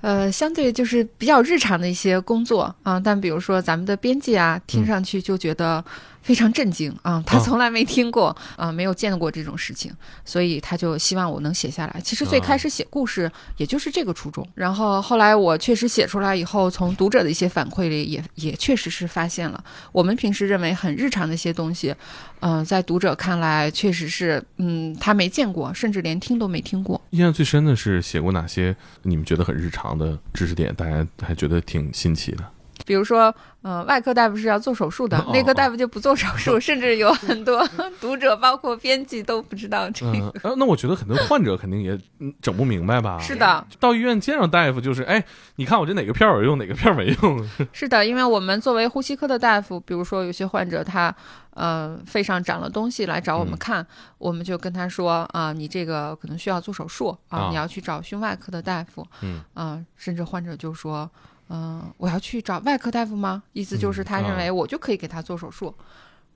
[0.01, 5.85] 呃，相对就是比较日常的一些工作啊，但比如说咱们的编辑啊，听上去就觉得
[6.29, 9.91] 非常震惊啊，他啊从来没听过啊，没有见过这种事情，
[10.27, 11.99] 所以他就希望我能写下来。
[12.03, 21.95] 其实最开始写故事也就是这个初衷，然后后来我确实写出来以后，从读者的一些反馈里也也确实是发现了，我们平时认为很日常的一些东西，
[22.41, 27.01] 嗯、在读者看来确实是，嗯，他没见过，甚至连听都没听过。
[27.12, 32.45] 印象最深的是写过哪些你们觉得很日常的知识点，大家还觉得挺新奇的？
[32.87, 37.67] 比如说，呃，外科大夫是要做手术的哦，内科大夫就不做手术，甚至有很多
[38.01, 40.55] 读者，包括编辑都不知道这个。
[40.57, 43.19] 那我觉得很多患者肯定也嗯整不明白吧？
[43.21, 45.23] 是的，到医院见上大夫就是，哎，
[45.57, 47.49] 你看我这哪个片儿有用，哪个片儿没用？
[47.73, 51.14] 是的，因为我们作为呼吸科的大夫，比如说有些患者他
[51.55, 53.87] 呃肺上长了东西来找我们嗯看，
[54.19, 61.11] 我们就跟他说啊、你这个可能需要做手术啊，啊你要去找胸外科的大夫嗯啊、甚至患者就说。
[61.49, 63.43] 嗯、我要去找外科大夫吗？
[63.53, 65.75] 意思就是他认啊为我就可以给他做手术，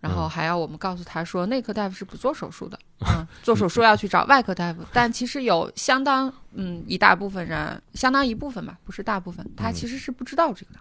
[0.01, 4.83] 然后嗯还要我们告诉他说，内科大夫是不做手术的， 嗯，做手术要去找外科大夫。
[4.93, 10.81] 但其实有相当嗯一大部分人，相当一部分吧，不是大部分，他嗯其实是不知道这个的。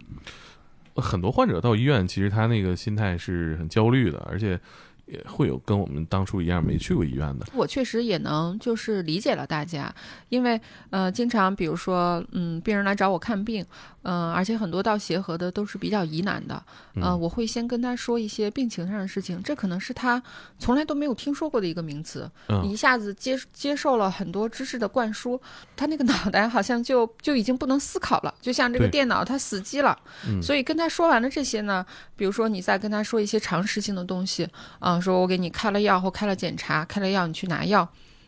[1.01, 4.59] 很多患者到医院，其实他那个心态是很焦虑的，而且
[5.05, 7.45] 也会有跟我们当初一样没去过医院的。
[7.53, 9.93] 我确实也能就是理解了大家，
[10.27, 13.65] 因为呃，经常比如说，嗯，病人来找我看病，
[14.03, 16.55] 嗯、而且很多到协和的都是比较疑难的，
[16.95, 20.21] 呃，嗯我会先跟他说一些病情上的事情，这可能是他
[20.57, 22.29] 从来都没有听说过的一个名词，
[22.63, 25.39] 一下子接接受了很多知识的灌输，
[25.75, 31.85] 他那个 脑袋好像就就已经不能思考了，就像这个电脑它死机了，嗯所以跟他说完了这些呢，
[32.15, 34.47] 比如说你再跟他说一些常识性的东西，
[34.79, 37.87] 啊、说我给你开了药或开了检查，开了药你去拿药。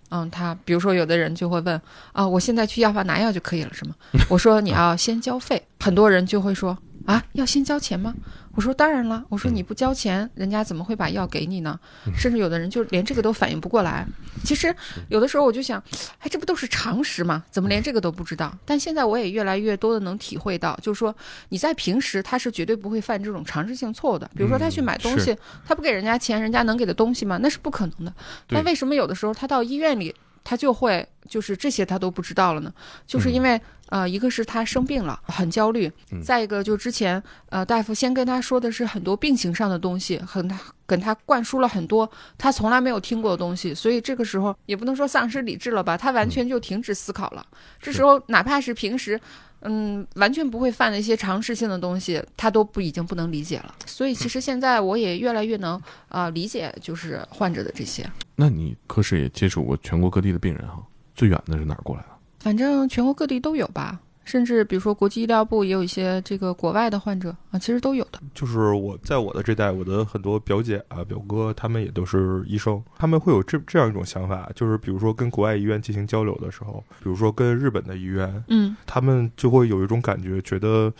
[0.09, 1.79] 嗯，他比如说有的人就会问
[2.11, 3.95] 啊，我现在去药房拿药就可以了是吗？
[4.29, 8.13] 我说你 要先交费，很多人就会说啊，要先交钱吗？
[8.55, 11.77] 我说当然了，我说你不交钱，人家怎么会把药给你呢？
[12.15, 14.05] 甚至有的人就连这个都反应不过来。
[14.43, 14.73] 其实
[15.09, 15.83] 有的时候我就想，
[16.19, 17.43] 哎，这不都是常识吗？
[17.49, 18.55] 怎么连这个都不知道？
[18.63, 21.13] 但现在我也越来越多的能体会到，就是说
[21.49, 24.29] 你在平时他是绝对不会犯这种常识性错误的。
[24.35, 25.35] 比如说他去买东西，
[25.65, 27.39] 他不给人家钱，人家能给的东西吗？
[27.41, 28.13] 那是不可能的。
[28.47, 30.13] 对那为什么有的时候他到医院里，
[30.43, 32.71] 他就会就是这些他都不知道了呢？
[33.07, 33.59] 就是因为、
[33.93, 47.45] 呃，一个是他生病了，很焦虑；嗯再一个就之前呃大夫先跟他说的是很多病情上的东西，很他跟他灌输了很多他从来没有听过的东西，所以这个时候也不能说丧失理智了吧，他完全就停止思考了。
[47.79, 49.21] 这时候哪怕是平时。
[49.65, 53.73] 嗯，完全不会犯的一些常识性的东西，他都不已经不能理解了。
[53.85, 55.75] 所以其实现在我也越来越能
[56.09, 58.05] 啊、呃理解，就是患者的这些。
[58.35, 60.83] 那你科室也接触过全国各地的病人哈，
[61.15, 62.09] 最远的是哪儿过来的？
[62.43, 68.19] 反正全国各地都有吧，甚至比如说国际医疗部也有一些这个国外的患者啊，其实都有的。
[68.33, 80.91] 就是我在我的这代，我的很多表姐啊、表哥，他们也都是医生，他们会有这这样一种想法，就是比如说跟国外医院进行交流的时候，比如说跟日本的医院，嗯他们就会有一种感觉，觉得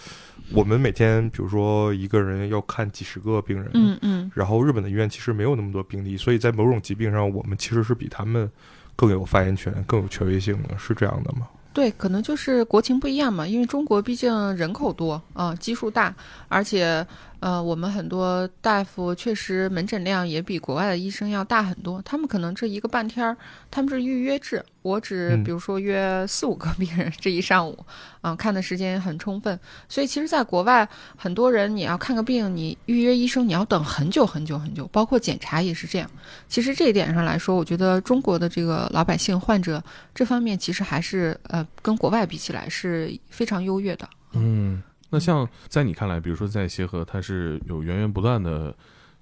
[0.53, 8.49] 我们每天，比如说一个人要看几十个病人，嗯嗯，然后日本的医院其实没有那么多病例，所以在某种疾病上，我们其实是比他们
[8.95, 11.47] 更有发言权、更有权威性的，是这样的吗？
[11.73, 16.13] 对，可能就是国情不一样嘛，因为中国毕竟人口多啊、基数大，
[16.47, 17.05] 而且
[17.43, 22.01] 呃，我们很多大夫确实门诊量也比国外的医生要大很多。
[22.03, 23.35] 他们可能这一个半天儿，
[23.69, 27.77] 他们是预约制，我只嗯比如说约四五个病人这一上午，
[28.21, 29.59] 啊、看的时间很充分。
[29.89, 36.09] 所以其实，在国外，很多人你要看个病，你预约医生，你要等很久很久很久，包括检查也是这样。
[36.47, 39.83] 其实这一点上来说，我觉得中国的这个老百姓患者
[40.15, 44.07] 这方面其实还是呃跟国外比起来是非常优越的。
[44.31, 44.81] 嗯，
[45.13, 48.75] 那像在你看来，比如说在协和，它是有源源不断的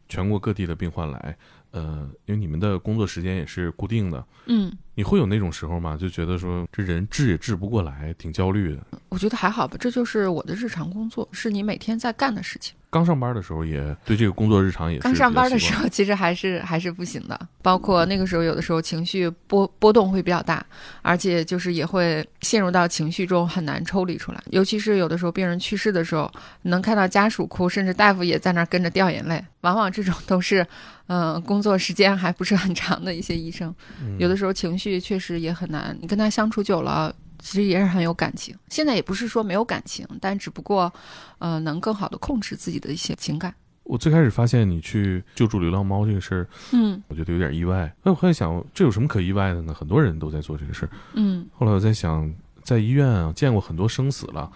[0.08, 1.38] 全国各地的病患来，
[1.71, 5.97] 呃，因为你们的工作时间也是固定的，嗯，你会有那种时候吗？
[5.97, 8.82] 就觉得说这人治也治不过来，挺焦虑的。
[9.10, 12.73] 我觉得还好吧，这就是我的日常工作，是你每天在干的事情。
[12.91, 20.63] 刚上班的时候也对这个工作日常也是刚上班的时候，其实还是还是不行的，包括那个时候，有的时候情绪波波动会比较大，
[21.01, 24.43] 而且就是也会陷入到情绪中，很难抽离出来。
[24.49, 26.30] 尤其是有的时候病人去世的时候，
[26.63, 29.41] 能看到家属哭，甚至大夫也在那儿跟着掉眼泪。
[29.62, 30.67] 往往这种都是，
[31.08, 35.97] 嗯、工作时间还不是很长的一些医生，嗯有的时候情绪确实也很难。
[36.01, 37.15] 你跟他相处久了。
[37.41, 40.93] 其实也是很有感情，现在也不是说没有感情，但只不过，
[41.39, 43.54] 呃，能更好的控制自己的一些情感。
[43.84, 47.93] 我最开始发现你去救助流浪猫这个事儿，嗯我觉得有点意外。
[48.04, 49.73] 那我后来想，这有什么可意外的呢？
[49.73, 50.89] 很多人都在做这个事儿。
[51.15, 52.32] 嗯后来我在想，
[52.63, 54.49] 在医院啊见过很多生死了，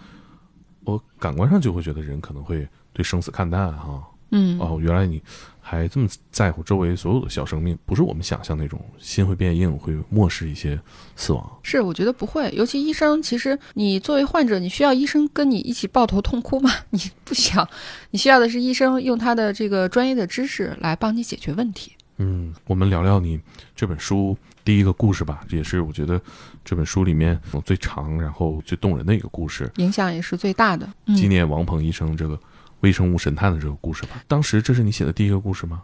[0.86, 5.21] 我感官上就会觉得人可能会对生死看淡哈、嗯哦，原来你
[5.67, 10.80] 还这么在乎周围所有的小生命，不是我们想象那种心会变硬，会漠视一些
[11.15, 11.60] 死亡。
[11.63, 12.51] 是，我觉得不会。
[12.56, 16.69] 尤其医生，其实你作为患者，你需要医生跟你一起抱头痛哭吗？
[16.91, 17.67] 你不想，
[18.12, 21.93] 你需要的是医生用他的这个专业的知识来帮你解决问题。
[22.17, 23.41] 嗯，我们聊聊你
[23.75, 26.21] 这本书第一个故事吧，这也是我觉得
[26.63, 30.86] 这本书里面最长然后最动人的一个故事，影响也是最大的。
[31.08, 32.39] 纪嗯，念王鹏医生这个
[32.82, 34.22] 微生物神探的这个故事吧。
[34.28, 35.82] 当时这是你写的第一个故事吗？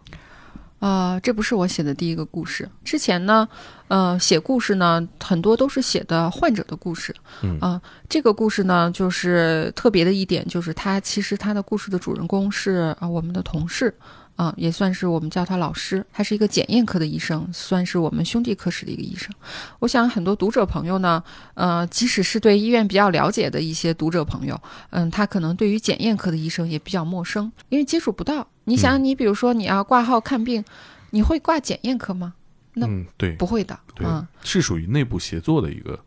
[0.80, 2.68] 呃，这不是我写的第一个故事。
[2.84, 3.48] 之前呢，
[3.88, 7.16] 呃，写故事呢，很多都是写的患者的故事。
[7.44, 13.94] 嗯啊、这个故事呢，就是特别的一点，就是他其实他的故事的主人公是啊、我们的同事。
[14.42, 19.32] 啊、也算是我们叫他老师，他是一个检验科的医生，算是我们兄弟科室的一个医生。
[19.78, 21.24] 我想很多读者朋友呢，
[21.54, 28.48] 呃，即使是对医院比较了解的一些读者朋友，嗯，他可能对于检验科的医生也比较陌生，因为接触不到。
[28.64, 30.66] 你想，你比如说你要挂号看病，
[31.12, 32.34] 你会挂检验科吗？
[32.74, 36.00] 那嗯，对不会的，嗯，是属于内部协作的一个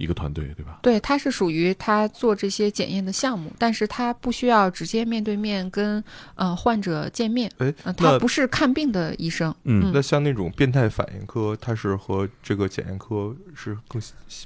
[0.00, 0.78] 一个团队，对吧？
[0.82, 6.02] 对，他是属于他做这些检验的项目，但是他不需要直接面对面跟
[6.34, 14.00] 呃患者见面，哎，呃，他不是看病的医生，嗯那像那种变态反应科，它是和这个检验科是更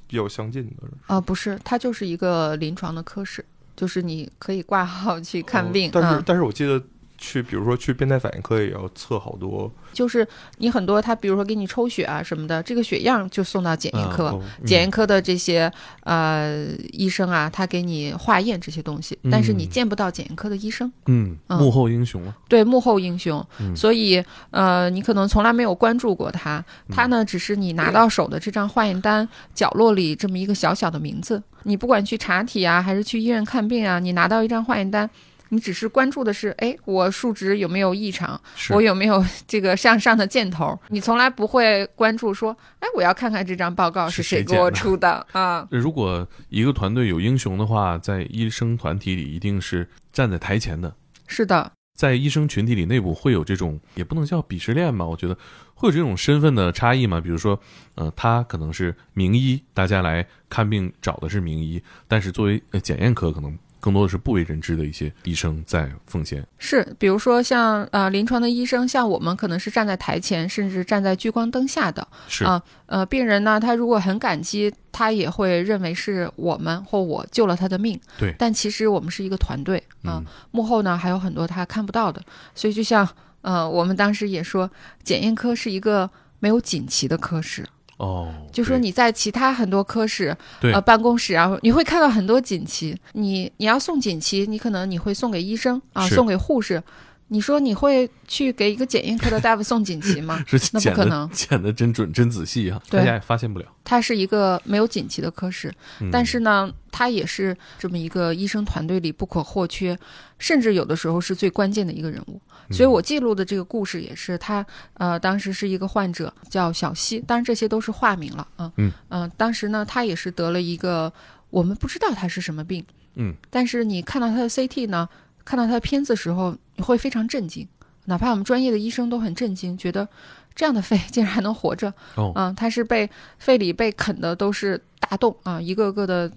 [0.09, 0.83] 比较相近的。
[1.07, 3.45] 呃，不是，他就是一个临床的科室，
[3.77, 6.83] 就是你可以挂号去看病，哦但是、嗯但是我记得
[7.25, 9.73] 去，比如说去变态反应科也要测好多。
[9.95, 10.27] 就是
[10.59, 19.69] 你很多他比如说给你抽血啊什么的，这个血样就送到检验科，哦检验科的这些呃医生啊，他给你化验这些东西，但是你嗯。
[19.71, 21.59] 见不到检验科的医生，嗯，嗯。
[21.59, 23.75] 幕后英雄啊，对幕后英雄，嗯。
[23.75, 26.95] 所以呃你可能从来没有关注过他，嗯。
[26.95, 35.09] 他呢只是你拿到手的这张化验单角落里这么一个小小的名字，你不管去查体啊，还是去医院看病啊，你拿到一张化验单。
[35.51, 38.41] 你只是关注的是，哎，我数值有没有异常？
[38.71, 40.79] 我有没有这个向上的箭头？
[40.89, 45.67] 你从来不会关注说，哎，我要看看这张报告是谁给我出的啊？
[45.71, 50.95] 如果一个团队有英雄的话，在医生团体里一定是站在台前的。
[51.27, 55.37] 是的，在医生群体里内部会有这种，也不能叫鄙视链吧，我觉得
[55.75, 57.21] 会有这种身份的差异嘛。
[57.21, 57.59] 比如说，
[57.95, 66.43] 呃，他可能是名医，大家来看病找的是名医，但是作为呃检验科，可能更多的是不为人知的一些医生在奉献。
[66.57, 72.09] 是，比如说像呃临床的医生，像我们可能是站在台前，甚至站在聚光灯下的。
[72.27, 78.01] 是，啊呃，病人呢，他如果很感激，他也会认为是我们或我救了他的命。
[78.17, 82.23] 对但其实我们是一个团队啊、嗯幕后呢还有很多他看不到的。
[82.55, 83.07] 所以就像
[83.43, 84.71] 呃，我们当时也说，
[85.03, 86.09] 检验科是一个
[86.41, 87.63] 没有锦旗的科室。
[87.99, 92.97] 哦，就说你在其他很多科室，对呃，办公室啊，你会看到很多锦旗。
[93.13, 96.83] 你你要送锦旗，你可能你会送给医生啊，送给护士。
[97.29, 100.43] 你说你会去给一个检验科的大夫送锦旗吗？
[100.47, 103.67] 是那不可能检的真准真仔细啊，对大家也发现不了。
[103.83, 109.99] 它是一个没有锦旗的科室，嗯但是呢，它也是这么一个医生团队里不可或缺，
[110.39, 112.41] 甚至有的时候是最关键的一个人物。
[112.71, 118.73] 所以我记录的这个故事也是他，呃，当时是一个患者叫小西，当然这些都是化名了啊。
[118.79, 121.13] 嗯呃当时呢，他也是得了一个
[121.51, 122.83] 我们不知道他是什么病，
[123.17, 125.07] 嗯，但是你看到他的 CT 呢，
[125.45, 127.67] 看到他的片子的时候，你会非常震惊，
[128.07, 130.09] 哪怕我们专业的医生都很震惊，觉得
[130.55, 131.93] 这样的肺 竟然还能活着。
[132.17, 136.31] 哦嗯，他是被肺里被啃的都是大洞啊，一个个的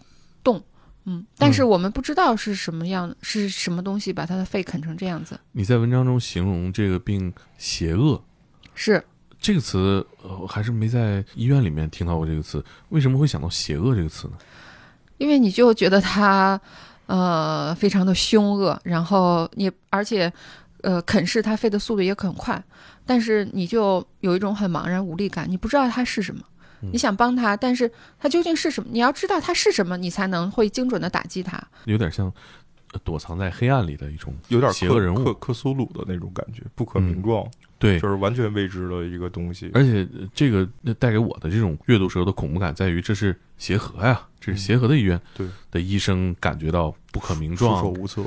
[0.44, 0.62] 洞。
[1.06, 5.40] 嗯，但是嗯我们不知道是什么样，是什么东西把他的肺啃成这样子。
[5.54, 8.22] 你在文章中形容这个病邪恶
[8.76, 9.02] 是，
[9.40, 12.62] 这个词，呃，我还是没在医院里面听到过这个词。
[12.90, 14.34] 为什么会想到邪恶这个词呢？
[15.18, 16.60] 因为你就觉得他，
[17.08, 20.32] 呃，非常的凶恶，然后也而且，
[20.82, 22.62] 呃，啃噬它飞的速度也很快，
[23.06, 26.42] 但是你就有一种很茫然无力感，你不知道它是什么，
[26.82, 28.90] 嗯你想帮它，但是它究竟是什么？
[28.92, 31.62] 你要知道它是什么，你才能会精准的打击它。
[31.86, 32.32] 有点像
[32.92, 37.46] 呃躲藏在黑暗里的一种有点克邪恶人物克克苏鲁的那种感觉，不可名状，
[37.80, 38.00] 对。
[38.00, 39.72] 就是完全未知的一个东西。
[39.74, 48.24] 而且呃这个呃带给我的这种阅读时候的恐怖感在于，这是协和呀，这是协和的医院对的医生感觉到不可名束手状，无策，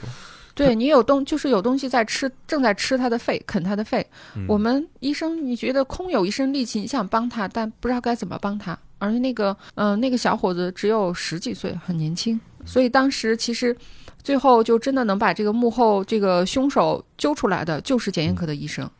[0.54, 4.06] 对你有东，就是有东西在吃，正在吃他的肺，啃他的肺。
[4.34, 8.78] 嗯我们医生，你觉得空有一身力气，你想帮他，但不知道该怎么帮他。
[8.98, 13.74] 而且那个，呃，那个小伙子只有十几岁，很年轻，所以当时其实
[14.22, 18.84] 最后就真的能把这个幕后这个凶手揪出来的，就是检验科的医生。
[18.84, 18.90] 嗯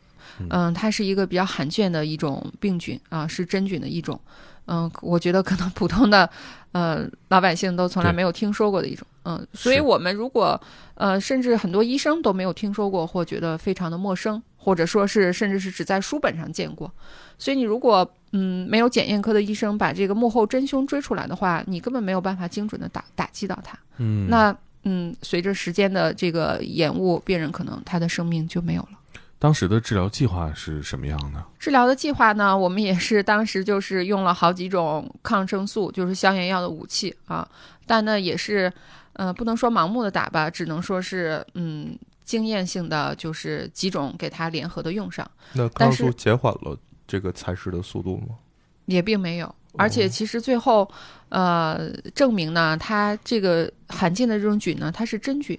[0.49, 4.19] 嗯，它是一个比较罕见的一种病菌啊，是真菌的一种。
[4.67, 6.29] 嗯，我觉得可能普通的
[6.73, 9.07] 呃老百姓都从来没有听说过的一种。
[9.25, 10.59] 嗯，所以我们如果
[10.95, 16.91] 呃，甚至很多医生都没有听说过，或觉得非常的陌生，或者说是甚至是只在书本上见过。
[17.37, 23.77] 所以你如果嗯没有检验科的医生把这个幕后真凶追出来的话，你根本没有办法精准的打打击到他。
[23.99, 29.00] 嗯，那嗯，随着时间的这个延误，病人可能他的生命就没有了。
[29.41, 31.43] 当时的治疗计划是什么样的？
[31.59, 37.49] 治疗的计划呢，我们也是当时就是用了好几种抗生素，就是消炎药的武器啊，
[37.87, 38.71] 但呢也是，
[39.15, 48.37] 呃，不能说盲目的打吧，只能说是嗯经验性的，就是几种给它联合的用上，那抗生素减缓了这个蚕食的速度吗？
[48.85, 49.55] 也并没有。
[49.79, 50.87] 而且其实最后，
[51.31, 55.59] 呃，证明呢，它这个罕见的这种菌呢，它是真菌。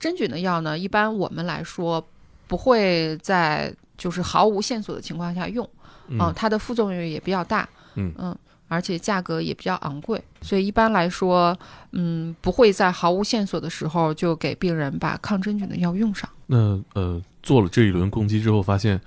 [0.00, 2.04] 真菌的药呢，一般我们来说
[2.46, 5.68] 不会在就是毫无线索的情况下用。
[6.08, 11.56] 嗯嗯，它的副作用也比较大，嗯而且价格也比较昂贵，所以一般来说，
[11.92, 16.28] 嗯，不会在毫无线索的时候就给病人把抗真菌的药用上。
[16.46, 19.00] 那呃，做了这一轮攻击之后，发现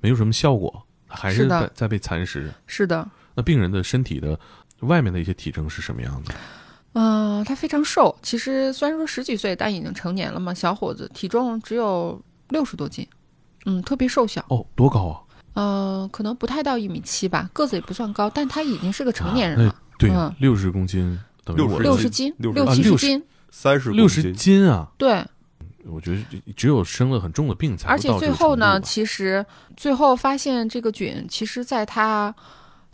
[0.00, 2.50] 没有什么效果，还是是在在被蚕食。
[2.66, 4.38] 是的，那病人的身体的
[4.80, 6.34] 外面的一些体征是什么样的？
[6.94, 13.06] 嗯、他非常瘦，其实虽然说十几岁，但已经成年了嘛，小伙子，体重只有六十多斤，
[13.64, 15.20] 嗯，特别瘦小，哦，多高啊？
[15.54, 24.88] 呃，可能不太到一米七吧，个子也不算高，但他已经是个成年人了，啊对嗯，六十公斤等于60我60六十斤，六十六啊60七十斤，三十六十斤啊！
[24.96, 25.24] 对，
[25.84, 29.44] 我觉得只有生了很重的病才而且最后呢，其实
[29.76, 32.34] 最后发现这个菌，其实在他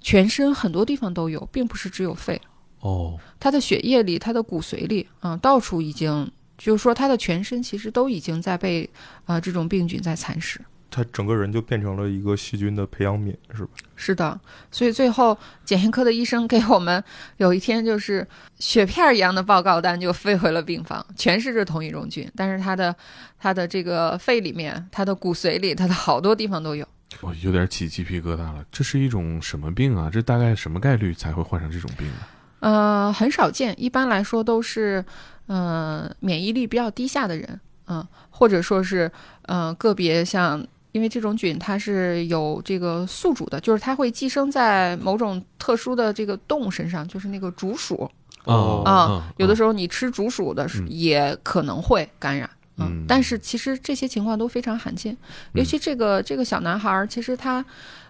[0.01, 2.41] 全身很多地方都有，并不是只有肺，
[2.81, 8.89] 哦，他的血液里、他的骨髓里，嗯、到处已经，就是说他的全身其实都已经在被
[9.25, 10.61] 啊、这种病菌在蚕食。
[10.89, 13.71] 他整个人就变成了一个细菌的培养皿，是吧？
[13.97, 14.41] 是的，
[14.71, 17.03] 所以最后检验科的医生给我们
[17.37, 18.27] 有一天就是
[18.59, 22.95] 雪片儿一样的报告单就飞回了病房，全是这同一种菌，但是他的
[23.39, 26.87] 他的这个肺里面、他的骨髓里、他的好多地方都有。
[27.21, 28.65] 我有点起鸡皮疙瘩了。
[28.71, 30.09] 这是一种什么病啊？
[30.11, 32.29] 这大概什么概率才会患上这种病啊？
[32.61, 35.05] 呃，很少见，一般来说都是，
[35.47, 39.11] 呃，免疫力比较低下的人，嗯、或者说是，
[39.43, 48.11] 呃，个别像，因为这种菌它是有这个宿主的，就是它会寄生在某种特殊的这个动物身上，就是那个竹鼠
[48.45, 52.49] 哦啊、有的时时候你吃竹鼠的时嗯也可能会感染。
[52.79, 55.17] 嗯但是其实这些情况都非常罕见，
[55.55, 57.65] 尤其这个这个小男孩儿，其实他，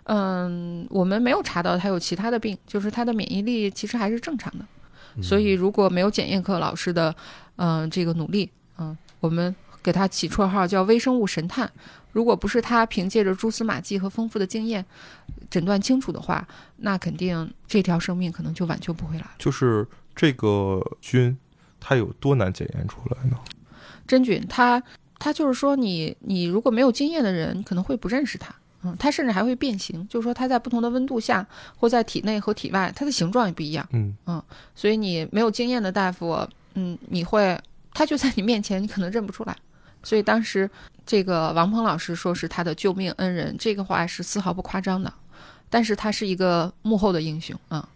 [0.05, 4.64] 嗯，我们没有查到他有其他的病，就是他的免疫力其实还是正常的。
[5.16, 7.14] 嗯所以如果没有检验课老师的，
[7.57, 11.70] 嗯、这个努力，嗯、我们给他起绰号叫微生物神探。
[12.12, 14.85] 如果不是他凭借着蛛丝马迹和丰富的经验
[15.50, 16.46] 诊断清楚的话，
[16.79, 19.31] 那肯定这条生命可能就挽救不回来了。
[19.38, 21.37] 就是这个菌，
[21.79, 23.37] 它有多难检验出来呢？
[24.07, 24.83] 真菌，它
[25.18, 28.55] 它就是说你你如果没有经验的人，你可能会不认识它。
[28.87, 31.44] 嗯，它甚至还会变形，就是说它在不同的温度下
[31.77, 33.87] 或在体内和体外，它的形状也不一样。
[33.92, 34.42] 嗯嗯，
[34.75, 37.59] 所以你没有经验的大夫，嗯，你会
[37.92, 39.57] 他就在你面前，你可能认不出来。
[40.03, 40.70] 所以当时
[41.05, 45.12] 这个王鹏老师说是他的救命恩人，这个话是丝毫不夸张的。
[45.68, 47.88] 但是他是一个幕后的英雄啊、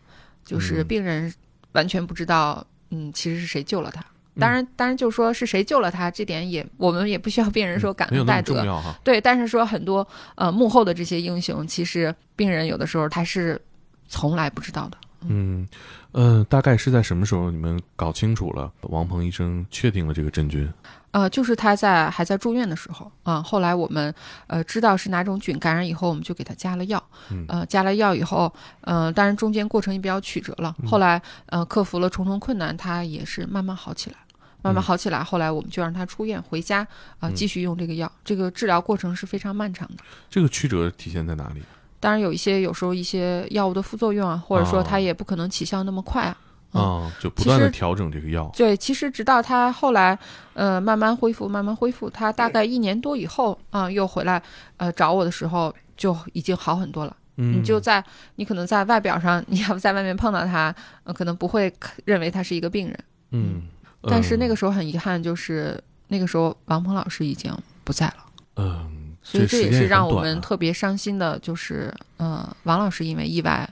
[0.44, 1.32] 就是嗯病人
[1.72, 4.04] 完全不知道，嗯，其实是谁救了他。
[4.38, 8.54] 当然，当然就说是谁救了他，这点也我们也不需要病人说感恩戴德。
[8.54, 8.98] 重要哈。
[9.02, 13.60] 对，但是说很多呃幕后的这些英雄，其实病人有的时候他是
[14.08, 14.96] 从来不知道的。
[15.26, 15.68] 嗯，
[16.12, 18.72] 呃，大概是在什么时候你们搞清楚了？
[18.82, 20.66] 王鹏医生确定了这个真菌。
[21.12, 24.14] 呃，就是他在还在住院的时候啊、后来我们
[24.46, 27.02] 呃知道是哪种菌感染以后，我们就给他加了药。
[27.30, 28.52] 嗯呃，加了药以后，
[28.82, 30.74] 呃，当然中间过程也比较曲折了。
[30.86, 34.16] 后来呃克服了重重困难，他也是慢慢好起来。
[34.62, 35.24] 慢慢嗯好起来。
[35.24, 36.86] 后来我们就让他出院回家
[37.18, 38.10] 啊、嗯继续用这个药。
[38.24, 40.04] 这个治疗过程是非常漫长的。
[40.28, 41.62] 这个曲折体现在哪里？
[41.98, 46.36] 当然有一些有时候一些药物的副作用啊，或者说它哦也不可能起效那么快啊。
[46.38, 48.50] 嗯啊，就不断的调整这个药。
[48.56, 50.16] 对，其实直到他后来，
[50.54, 54.40] 呃，慢慢恢复，慢慢恢复，他大概一年多以后啊、又回来，
[54.76, 57.16] 呃，找我的时候就已经好很多了。
[57.36, 58.04] 嗯，你就在
[58.36, 61.72] 你可能在外表上，你要不在外面碰到他，呃，可能不会
[62.04, 63.04] 认为他是一个病人。
[63.30, 63.62] 嗯，
[64.02, 67.52] 但是那个嗯时候很遗憾，就是那个时候王鹏老师已经
[67.82, 68.16] 不在了，
[68.56, 73.68] 嗯，所以这也是让我们特别伤心的，就是呃，王老师因为意外，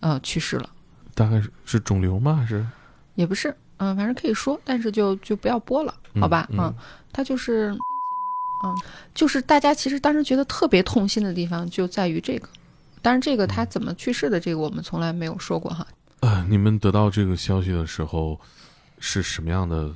[0.00, 0.68] 呃，去世了。
[1.20, 2.34] 大概是是肿瘤吗？
[2.34, 2.66] 还是
[3.14, 6.48] 也不是，嗯、反正可以说，但是就就不要播了，好吧？
[6.52, 6.74] 嗯嗯，
[7.12, 7.70] 他就是，
[8.64, 8.74] 嗯，
[9.14, 12.48] 就是大家其实当时觉得特别痛心的地方就在于这个，
[13.02, 15.86] 当然这个他怎么去世的，这个我们从来没有说过哈。
[16.20, 18.40] 呃，你们得到这个消息的时候
[18.98, 19.94] 是什么样的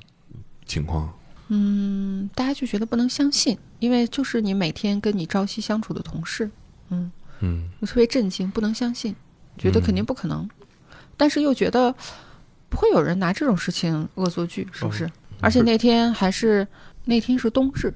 [0.66, 1.10] 情况？
[1.48, 6.50] 嗯，大家就觉得不能相信，因为就是你每天跟你朝夕相处的同事，
[6.90, 7.10] 嗯，
[7.40, 9.16] 嗯就特别震惊，不能相信，
[9.56, 10.46] 觉得肯定不可能，
[11.16, 11.94] 但是又觉得
[12.68, 15.10] 不会有人拿这种事情恶作剧，是不是？
[15.40, 16.66] 而且那天还是
[17.04, 17.92] 那天是冬至，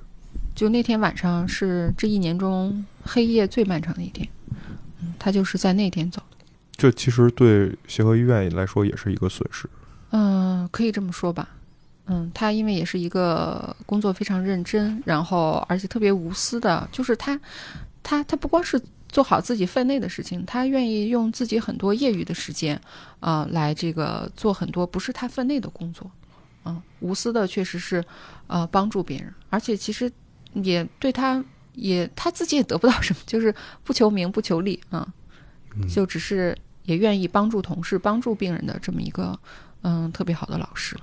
[0.55, 4.29] 就那天晚上是这一年中黑夜最漫长的一天。
[5.01, 6.37] 嗯，他就是在那天走的。
[6.77, 9.69] 这其实对协和医院来说也是一个损失。
[10.11, 11.49] 嗯，可以这么说吧。
[12.07, 17.39] 嗯，他因为也是一个工作非常认真，然后而且特别无私的，就是他，
[18.03, 22.81] 他他不光是做好自己分内的事情，他愿意用自己很多业余的时间，
[23.21, 26.11] 啊、来这个做很多不是他分内的工作。
[26.65, 28.05] 嗯，无私的确实是，
[28.47, 30.11] 呃，帮助别人，而且其实
[30.53, 31.43] 也对他
[31.73, 33.55] 也他自己也得不到什么， 就是
[33.85, 35.07] 不求名不求利啊、
[35.77, 39.39] 嗯就只是也愿意帮助同事、帮助病人的这么一个
[39.83, 40.97] 嗯特别好的老师。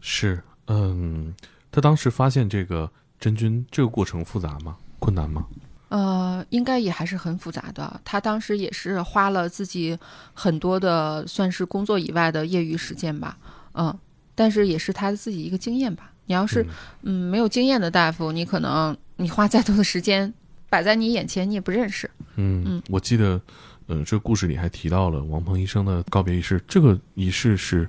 [0.00, 1.34] 是，嗯，
[1.70, 2.90] 他当时发现这个
[3.20, 4.76] 真菌这个过程复杂吗？
[4.98, 5.46] 困难吗？
[5.88, 8.00] 呃，应该也还是很复杂的。
[8.04, 9.98] 他当时也是花了自己
[10.34, 13.36] 很多的，算是工作以外的业余时间吧，
[13.74, 13.96] 嗯，
[14.34, 16.10] 但是也是他自己一个经验吧。
[16.26, 16.68] 你要是嗯
[17.04, 20.32] 嗯没有经验的大夫，你可能你花再多的时间
[20.68, 22.10] 摆在你眼前，你也不认识。
[22.36, 23.40] 嗯嗯我记得，
[23.86, 26.62] 呃，这个故事里还提到了王鹏医生的告别仪式。
[26.68, 27.88] 这个仪式是，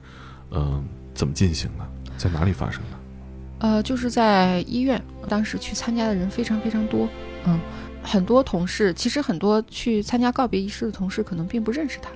[0.52, 1.86] 嗯、怎么进行的？
[2.18, 3.68] 在哪里发生的？
[3.68, 7.10] 呃，就是在医院，当时去参加的人非常非常多，
[7.46, 7.60] 嗯，
[8.10, 12.10] 很多同事，其实很多去参加告别仪式的同事可能并不认识他，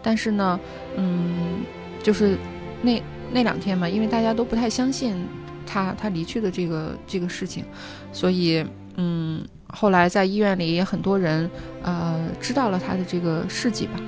[0.00, 0.58] 但是呢，
[0.96, 1.64] 嗯，
[2.02, 2.38] 就是
[2.80, 5.26] 那那两天嘛，因为大家都不太相信
[5.66, 7.64] 他他离去的这个这个事情，
[8.12, 11.50] 所以嗯，后来在医院里也很多人
[11.82, 14.00] 呃知道了他的这个事迹吧，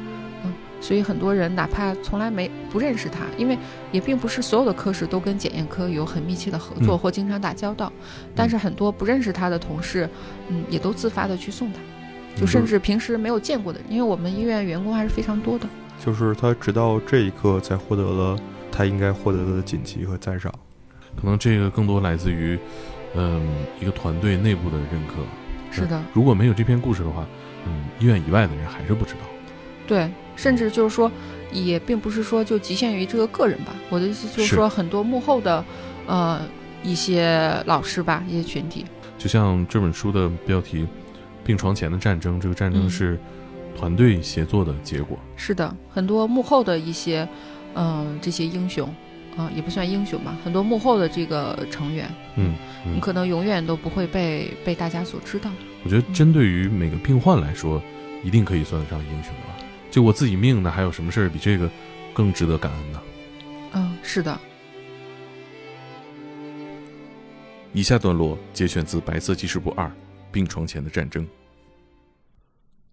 [0.82, 3.56] 所以很多人哪怕从来没不认识他，因为
[3.92, 7.90] 也并不是所有的科室都跟检验科有很密切的合作嗯或经常打交道，
[8.34, 10.06] 但是很多不认识他的同事，
[10.48, 11.78] 嗯，也都自发的去送他，
[12.38, 15.66] 就甚至平时没有见过的人，因为我们医院员工还是非常多的。
[16.04, 18.36] 就是他直到这一刻才获得了
[18.72, 20.52] 他应该获得的锦旗和赞赏。
[21.14, 22.58] 可能这个更多来自于，
[23.14, 23.46] 嗯，
[23.80, 25.14] 一个团队内部的认可。
[25.70, 27.24] 是的，如果没有这篇故事的话，
[27.66, 29.20] 嗯，医院以外的人还是不知道。
[29.86, 31.10] 对，甚至就是说，
[31.52, 33.74] 也并不是说就局限于这个个人吧。
[33.90, 35.64] 我的意思就是是说，很多幕后的，
[36.06, 36.40] 呃，
[36.82, 38.84] 一些老师吧，一些群体，
[39.18, 40.82] 就像这本书的标题
[41.44, 43.20] 《病床前的战争》，这个战争嗯是
[43.76, 45.18] 团队协作的结果。
[45.36, 47.26] 是的，很多幕后的一些，
[47.74, 48.86] 嗯、这些英雄，
[49.36, 52.54] 啊、也不算英雄吧，很多幕后的这个成员，嗯
[52.86, 55.50] 嗯，可能永远都不会被被大家所知道。
[55.84, 57.82] 我觉得针对于每个病患来说，
[58.22, 59.51] 一定可以算得上英雄了。
[59.92, 61.70] 就我自己命呢，还有什么事儿比这个
[62.14, 63.02] 更值得感恩呢？
[63.74, 64.40] 嗯，是的，
[67.74, 69.92] 以下段落节选自《白色记事簿二：
[70.32, 71.22] 病床前的战争》。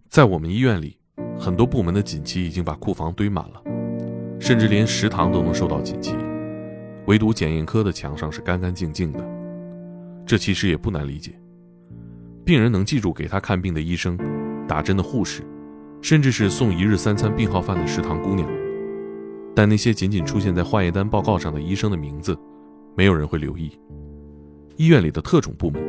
[0.10, 0.97] 在我们医院里，
[1.39, 3.64] 很多部门的锦旗已经把库房堆满了，
[4.38, 6.14] 甚至连食堂都能收到锦旗，
[7.06, 9.26] 唯独检验科的墙上是干干净净的。
[10.26, 11.32] 这其实也不难理解，
[12.43, 14.18] 病人能记住给他看病的医生、
[14.68, 15.45] 打针的护士，
[16.02, 18.47] 甚至是送一日三餐病号饭的食堂姑娘，
[19.56, 22.38] 但那些仅仅出现在化验单报告上的医生的名字，
[22.95, 23.72] 没有人会留意。
[24.78, 25.84] 医院里的特种部门，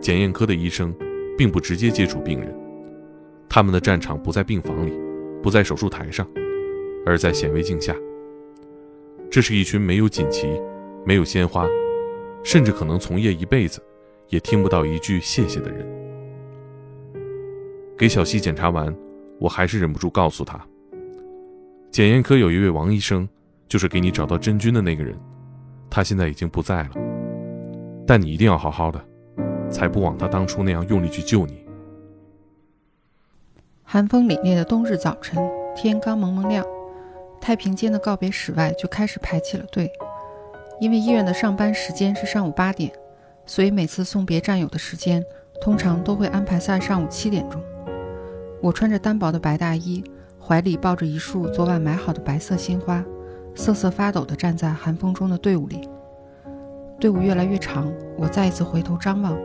[0.00, 0.94] 检验科的医生，
[1.38, 2.54] 并不直接接触病人，
[3.48, 4.92] 他们的战场不在病房里，
[5.42, 6.26] 不在手术台上，
[7.06, 7.96] 而在显微镜下。
[9.30, 10.46] 这是一群没有锦旗、
[11.04, 11.66] 没有鲜花，
[12.44, 13.82] 甚至可能从业一辈子，
[14.28, 15.86] 也听不到一句谢谢的人。
[17.96, 18.94] 给小西检查完，
[19.38, 20.60] 我还是忍不住告诉他：
[21.90, 23.28] 检验科有一位王医生，
[23.68, 25.18] 就是给你找到真菌的那个人。
[25.90, 26.90] 他现在已经不在了，
[28.06, 29.02] 但你一定要好好的，
[29.70, 31.64] 才不枉他当初那样用力去救你。
[33.82, 35.38] 寒风凛冽的冬日早晨，
[35.76, 36.66] 天刚蒙蒙亮，
[37.40, 39.90] 太平间的告别室外就开始排起了队。
[40.80, 42.92] 因为医院的上班时间是上午八点，
[43.46, 45.24] 所以每次送别战友的时间，
[45.60, 47.62] 通常都会安排在上午七点钟。
[48.62, 50.02] 我穿着单薄的白大衣，
[50.40, 53.04] 怀里抱着一束昨晚买好的白色鲜花，
[53.54, 55.88] 瑟瑟发抖地站在寒风中的队伍里。
[56.98, 59.36] 队伍越来越长，我再一次回头张望。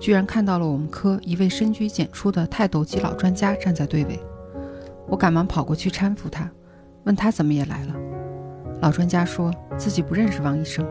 [0.00, 4.18] 居然看到了我们科一位深居简出的泰斗级老专家站在队尾，
[5.06, 6.50] 我赶忙跑过去搀扶他，
[7.04, 7.94] 问他怎么也来了。
[8.80, 10.84] 老专家说自己不认识王医生，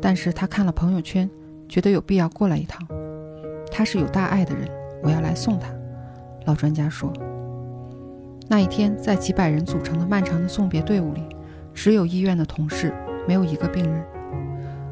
[0.00, 1.28] 但是他看了朋友圈，
[1.68, 2.86] 觉得有必要过来一趟。
[3.70, 4.70] 他是有大爱的人，
[5.02, 5.68] 我要来送他。
[6.46, 7.12] 老专家说，
[8.48, 11.22] 那一天在几百人组成的漫长的送别队伍里，
[11.74, 12.94] 只有医院的同事，
[13.28, 14.04] 没有一个病人。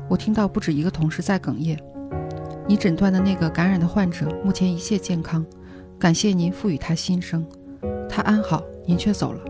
[0.09, 1.79] 我听到不止一个同事在哽咽。
[2.67, 5.45] 你诊断的那个感染的患者目前一切健康，
[5.99, 7.47] 感谢您赋予他新生。
[8.09, 9.41] 他安好，您却走了，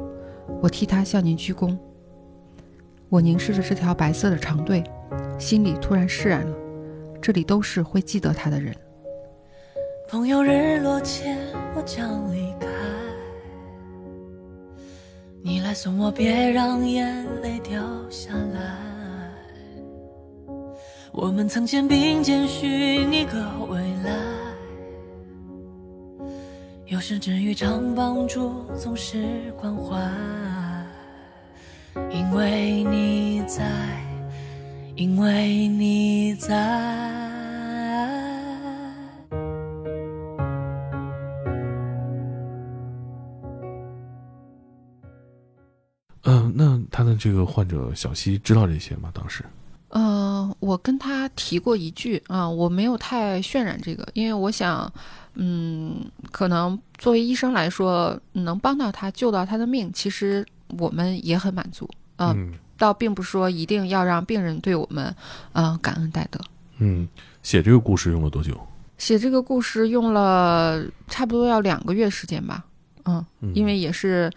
[0.60, 1.76] 我替他向您鞠躬。
[3.08, 4.84] 我凝视着这条白色的长队，
[5.38, 6.56] 心里突然释然了。
[7.22, 8.74] 这里都是会记得他的人。
[10.14, 11.36] 朋友，日落前
[11.74, 12.68] 我将离开，
[15.42, 18.78] 你来送我，别让眼泪掉下来。
[21.10, 24.12] 我们曾肩并肩寻一个未来，
[26.86, 30.00] 有时只一场帮助，总是关怀。
[32.12, 33.64] 因为你在，
[34.94, 37.23] 因为你在。
[47.14, 49.08] 那这个患者小西知道这些吗？
[49.14, 49.44] 当时？
[49.90, 54.92] 嗯，我跟他提过一句啊，我没有太渲染这个，因为我想，
[55.34, 60.44] 嗯，可能作为医生来说，能帮到他救到他的命，其实
[60.78, 61.88] 我们也很满足。
[62.16, 65.14] 嗯，倒并不是说一定要让病人对我们，
[65.52, 66.40] 嗯，感恩戴德。
[66.78, 67.08] 嗯，
[67.44, 68.58] 写这个故事用了多久？
[68.98, 72.64] 写这个故事用了差不多要两个月时间吧。
[73.04, 74.28] 嗯，因为也是。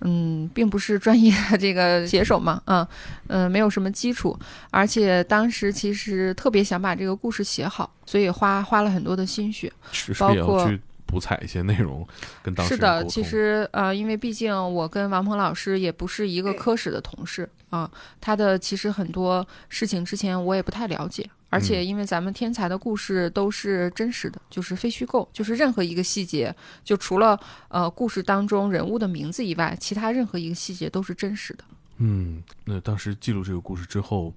[0.00, 2.86] 嗯，并不是专业的这个写手嘛，嗯
[3.28, 4.38] 嗯，没有什么基础，
[4.70, 9.72] 而且当时其实特别想把这个故事写好，所以花花了很多的心血，
[10.18, 12.06] 包括去补采一些内容，
[12.42, 17.90] 跟当是的，其实呃，因为毕竟我跟王鹏老师也不是一个科室的同事啊，
[18.20, 21.28] 他的其实很多事情之前我也不太了解。
[21.50, 27.38] 而且，因为咱们天才的故事都是真实的，就是非虚构，就是任何一个细节，就除了
[27.68, 31.64] 呃故事当中人物的名字以外，其他任何一个细节都是真实的。
[31.98, 34.32] 嗯，那当时记录这个故事之后，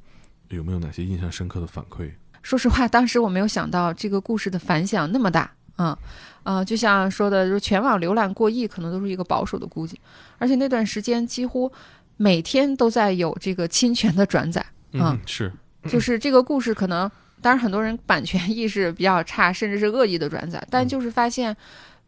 [0.50, 2.12] 有没有哪些印象深刻的反馈？
[2.42, 5.50] 说实话，当时我没有想到这个故事的反响那么大。
[5.78, 5.96] 嗯，
[6.44, 10.00] 呃，就像说的，就是全网浏览过亿，可能都是一个保守的估计。
[10.40, 11.72] 而且那段时间几乎
[12.18, 14.66] 每天都在有这个侵权的转载。
[14.92, 15.52] 嗯，是。
[15.90, 17.10] 就是这个故事，可能
[17.42, 21.56] 当然很多人版权意识比较差，甚至是恶意的转载，但就是发现，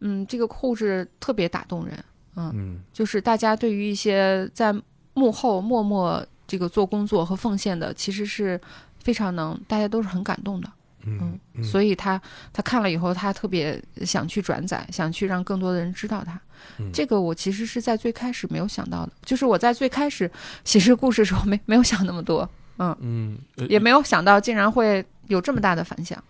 [0.00, 2.04] 嗯，这个故事特别打动人，
[2.36, 4.74] 嗯，就是大家对于一些在
[5.14, 8.60] 幕后默默这个做工作和奉献的，其实是
[9.02, 10.70] 非常能，大家都是很感动的，
[11.04, 12.20] 嗯，所以他
[12.52, 16.40] 他看了以后，他特别想去转载，想去让更多的人知道他，
[16.92, 20.30] 这个我其实是在最开始没有想到的，就是我在最开始
[20.64, 22.48] 写这个故事的时候，没没有想那么多。
[22.78, 26.22] 嗯嗯，也没有想到竟然会有这么大的反响，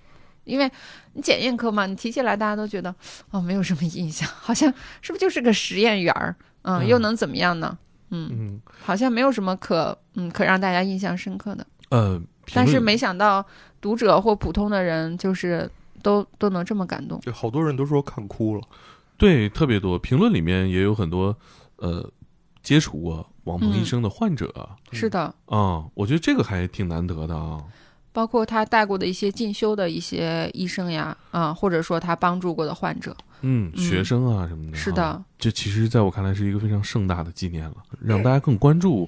[0.45, 0.71] 因为
[1.15, 2.95] 你检验科嘛，你提起来大家都觉得
[3.31, 4.73] 哦没有什么印象，好像
[5.03, 6.35] 是不是就是个实验员儿？
[6.63, 7.77] 嗯，又能怎么样呢？
[8.11, 11.67] 嗯嗯，好像没有什么可嗯可让大家印象深刻的。
[11.91, 12.21] 呃，
[12.55, 13.45] 但是没想到
[13.81, 15.69] 读者或普通的人就是
[16.03, 18.63] 都都能这么感动，对，好多人都说看哭了，
[19.17, 21.37] 对，特别多评论里面也有很多
[21.77, 22.09] 呃
[22.63, 23.29] 接触过。
[23.47, 25.35] 王鹏医生的患者是的。
[25.47, 27.65] 啊，我觉得这个还挺难得的啊。
[28.13, 34.77] 包括他带过的一些进修的一些医生呀，啊，或者说他帮助过的患者，嗯，学生啊什么的。
[34.77, 39.07] 是的，这其实在我看来是一个非常盛大的纪念了，让大家更关注，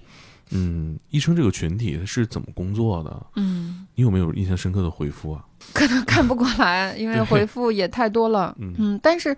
[0.51, 3.27] 嗯，医生这个群体是怎么工作的。
[3.37, 5.45] 嗯，你有没有印象深刻的回复啊？
[5.73, 8.57] 可能看不过来，因为回复也太多了。
[8.59, 9.37] 嗯，但是，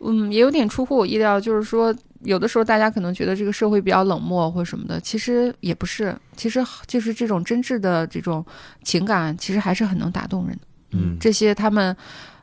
[0.00, 1.94] 嗯，也有点出乎我意料，就是说。
[2.24, 8.46] 有的时候，大家可能觉得这个社会比较冷漠或什么的，其实也不是，其实就是这种真挚的这种
[8.84, 10.60] 情感，其实还是很能打动人的。
[10.92, 11.96] 嗯，这些他们，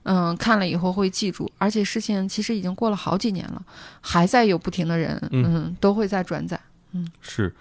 [0.03, 3.63] 嗯，看了以后会记住，而且事情其实已经过了好几年了，
[4.01, 6.59] 还在有不停的人，嗯，都会在转载。
[6.91, 7.55] 嗯，是，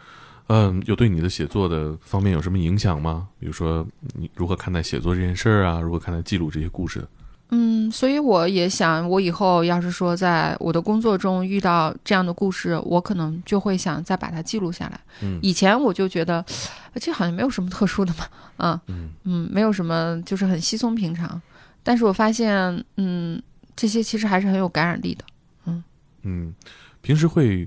[0.49, 3.29] 嗯，有对你的写作的方面有什么影响吗？
[3.39, 5.81] 比如说你如何看待写作这件事儿啊？
[5.81, 7.07] 如何看待记录这些故事？
[7.51, 15.01] 嗯，所以我也想，我以后要是说在我的工作中遇到这样的故事，我可能就会想再把它记录下来。
[15.23, 16.45] 嗯以前我就觉得，
[16.93, 18.27] 呃这好像没有什么特殊的嘛，
[18.59, 21.41] 啊，嗯嗯，没有什么，就是很稀松平常。
[21.83, 23.41] 但是我发现，嗯，
[23.75, 25.25] 这些其实还是很有感染力的。
[25.65, 25.83] 嗯
[26.23, 26.55] 嗯，
[27.01, 27.67] 平时会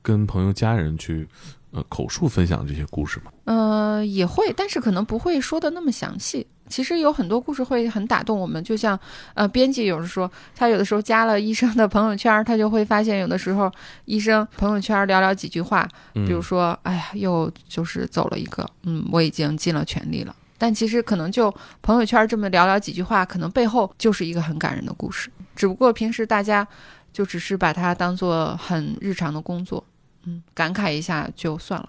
[0.00, 1.28] 跟朋友、家人去
[1.72, 3.32] 呃口述分享这些故事吗？
[3.44, 6.46] 呃，也会，但是可能不会说的那么详细。
[6.68, 8.98] 其实有很多故事会很打动我们，就像
[9.34, 13.70] 呃，编辑有时说，他有的时候加了医生的朋友圈，他就会发现有的时候
[14.06, 20.34] 医生朋友圈聊聊几句话，嗯，比如说，哎呀，又就是走了一个，嗯，我已经尽了全力了。
[20.56, 21.52] 但其实可能就
[21.82, 25.28] 朋友圈这么聊聊几句话，可能背后就是一个很感人的故事。
[25.54, 26.66] 只不过平时大家
[27.12, 29.84] 就只是把它当做很日常的工作，
[30.24, 31.88] 嗯，感慨一下就算了。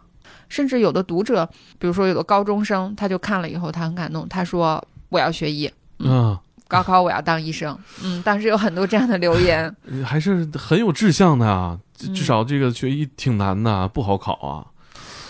[0.49, 7.77] 甚至有的读者，比如说有的高中生，他就看了以后，他很感动，他说我要学医，嗯，高考我要当医生。
[8.03, 9.75] 嗯，当时有很多这样的留言。
[10.05, 11.79] 还是很有志向的啊。
[11.95, 14.65] 至少这个学医挺难的，不好考啊。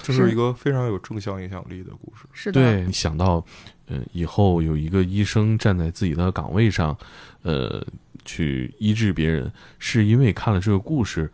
[0.01, 2.26] 这是一个非常有正向影响力的故事。
[2.34, 3.45] 是的，对你想到，
[3.88, 6.97] 呃，以后有一个医生站在自己的岗位上，
[7.43, 7.86] 呃，
[8.26, 11.32] 去医治别人，是因为看了这个故事。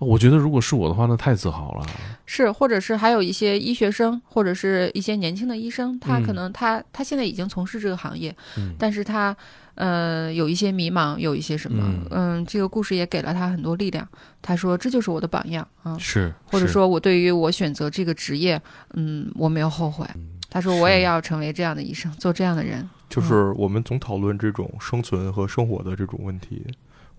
[0.00, 1.86] 我觉得如果是我的话，那太自豪了。
[2.26, 9.36] 是，或者是还有一些医学生，或者是一些年轻的医生，他嗯可能他、他现在已经从事这个行业，嗯但是他
[9.74, 14.06] 呃有一些迷茫，有一些什么，嗯嗯这个故事也给了他很多力量。
[14.40, 18.60] 他说这就是我的榜样啊，是，或者，说我对于我选择这个职业，
[18.94, 20.06] 嗯，我没有后悔。
[20.14, 22.88] 嗯他说我也要成为这样的医生，做这样的人。
[23.08, 26.66] 就是我们总讨论这种生存和生活的这种问题，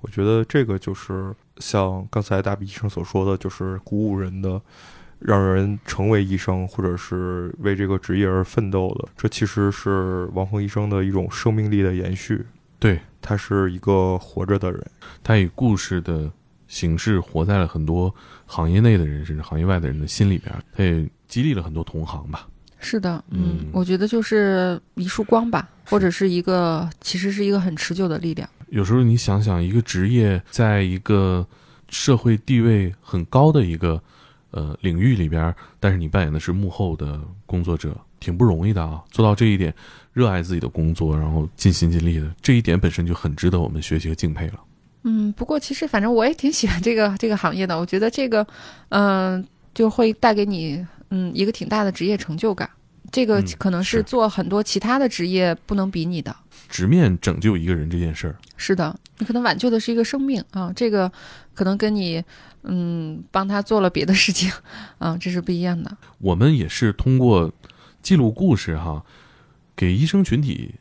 [0.02, 4.60] 我觉得这个就是像刚才大比医生所说的，就是鼓舞人的，
[5.20, 9.08] 让人成为医生或者是为这个职业而奋斗的。
[9.16, 12.44] 这其实是王峰医生的一种生命力的延续。
[12.80, 14.84] 对，他是一个活着的人。
[15.24, 16.32] 他以故事的
[16.68, 18.14] 形式活在了很多
[18.48, 22.48] 行业内的人甚至行业外的人的心里边，他也激励了很多同行吧。
[22.80, 28.50] 是的，嗯嗯，我觉得就是一束光吧，或者是一个，其实是一个很持久的力量。
[28.72, 31.46] 有时候你想想，一个职业在一个
[31.90, 34.02] 社会地位很高的一个
[34.52, 39.04] 呃领域里边儿，但是你扮演的是幕后的工作者，挺不容易的啊。
[39.12, 39.76] 做到这一点，
[40.14, 44.60] 热爱自己的工作，然后尽心尽力的，这一点本身就很值得我们学习和敬佩了。
[45.04, 48.48] 嗯，不过其实反正我也挺喜欢这个这个行业的，我觉得这个，
[48.88, 52.70] 嗯、就会带给你嗯一个挺大的职业成就感。
[53.12, 56.34] 这个嗯可能是是做很多其他的职业不能比拟的。
[56.72, 61.12] 直面拯救一个人这件事儿，是的，你可能挽救的是一个生命啊，这个
[61.54, 62.24] 可能跟你
[62.64, 64.50] 嗯帮他做了别的事情
[64.98, 65.98] 啊，这是不一样的。
[66.20, 67.52] 我们也是通过
[68.02, 69.04] 记录故事哈，
[69.76, 70.76] 给医生群体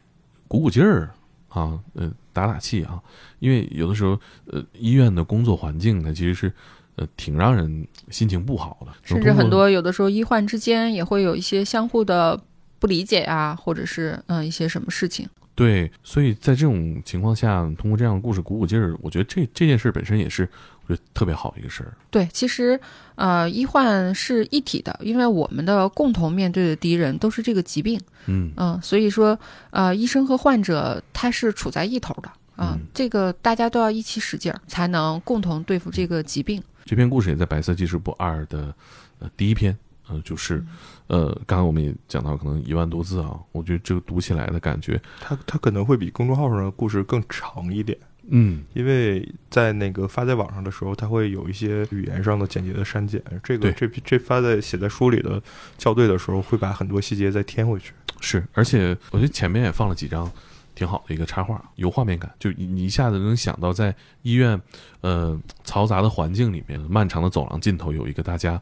[0.47, 1.11] 鼓鼓劲儿
[1.49, 3.03] 啊，呃，打打气啊。
[3.41, 4.17] 因为有的时候，
[4.47, 6.53] 呃，医院的工作环境呢，其实是
[6.95, 12.41] 呃挺让人心情不好的，甚至很多有的时候医患之间也会有一些相互的
[12.79, 15.29] 不理解啊，或者是嗯、呃一些什么事情。
[15.61, 20.49] 对，所以在这种情况下，通过这样的故事鼓鼓劲儿，我觉得这这件事本身也是
[20.87, 21.93] 我觉得特别好一个事儿。
[22.11, 22.81] 对，其实
[23.17, 28.01] 呃医患是一体的，因为我们的共同面对的敌人都是这个疾病。
[28.25, 29.39] 嗯嗯，所以说，
[29.71, 36.63] 呃，医生和患者他是处在一头的啊、嗯这个大家都要一起使劲儿，才能共同对付这个疾病。
[36.87, 38.75] 这篇故事也在《白色记事簿二》的
[39.19, 39.77] 呃第一篇，
[40.11, 40.65] 呃，就是
[41.07, 47.97] 呃，刚刚我们也讲到，可能一万多字啊，我觉得这个读起来的感觉，它它可能会比公众号上的故事更长一点。
[48.33, 53.21] 嗯，因为在那个发在网上的时候，它会有一些语言上的简洁的删减。
[53.43, 55.43] 这个这这发在写在书里的
[55.79, 57.93] 校对的时候，会把很多细节再添回去。
[58.21, 60.31] 是，而且我觉得前面也放了几张
[60.77, 63.93] 挺好的一个插画，有画面感，就你你一下子能想到在
[64.23, 64.61] 医院
[65.01, 68.61] 呃嘈杂的环境里面，漫长的走廊尽头有一个大家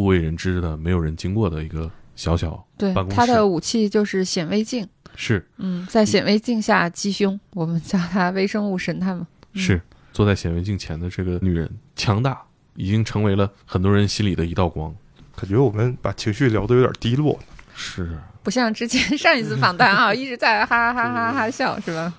[0.00, 4.88] 不为人知的、没有人经过的一个小小对办，公他的武器就是显微镜。
[5.14, 9.26] 是嗯，在显微镜下击胸，我们叫他微生物神探嘛。
[9.52, 9.78] 嗯是
[10.10, 12.40] 坐在显微镜前的这个女人强大，
[12.76, 14.94] 已经成为了很多人心里的一道光。
[15.36, 17.38] 感觉我们把情绪聊得有点低落。
[17.74, 22.10] 是，不像之前上一次访谈啊， 一直在哈哈哈哈哈笑，是吧？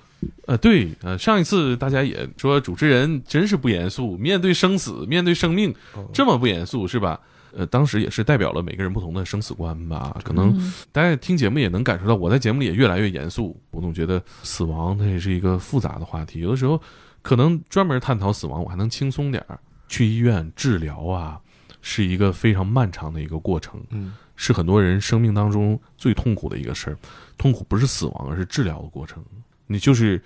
[0.46, 7.18] 呃，对，呃，上一次大家也说主持人真是不严肃，面对生死，面对生命哦这么不严肃，是吧？
[7.54, 10.16] 呃，当时也是代表了每个人不同的生死观吧。
[10.24, 13.60] 可能嗯大家听节目也能感受到，我在节目里也越来越严肃。
[13.70, 16.80] 我总觉得死亡它也是一个复杂的话题，有的时候
[17.22, 19.58] 可能专门探讨死亡，我还能轻松点儿。
[19.88, 21.38] 去医院治疗啊，
[21.82, 26.96] 是一个非常漫长的一个过程，嗯是很多人生命当中最痛苦的一个事儿。
[27.36, 29.22] 痛苦不是死亡，而是治疗的过程。
[29.66, 30.20] 你就是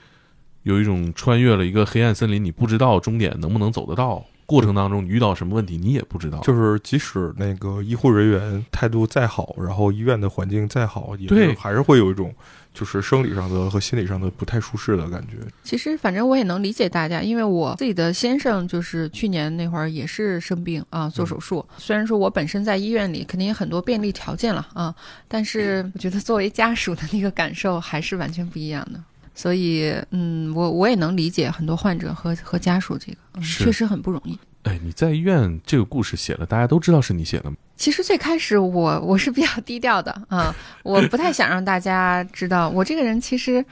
[0.63, 6.39] 有一种穿越了一个黑暗森林，你不知道终点能不能走得到，过程当中你遇到什么问题你也不知道。
[6.39, 12.33] 就是即使那个医护人员态度再好，然后医院的环境再好，也还是会有一种
[12.73, 15.39] 就是生理上的和心理上的不太舒适的感觉。
[15.65, 21.67] 其实反正我也能理解大家，因为我自己的先生就是去年那会儿也是生病啊，做手术。
[21.77, 24.95] 虽然说我本身在医院里肯定有很多便利条件了啊，
[25.27, 29.01] 但是 我觉得作为家属的那个感受还是完全不一样的。
[29.37, 34.37] 所以，嗯，我我也能理解很多患者和和家属这个，嗯，确实很不容易。
[34.65, 37.57] 哎，你在医院这个故事写了，大家都知道是你写的吗？
[37.77, 43.65] 其实最开始我 我是比较低调的啊，我不太想让大家知道我这个人其实，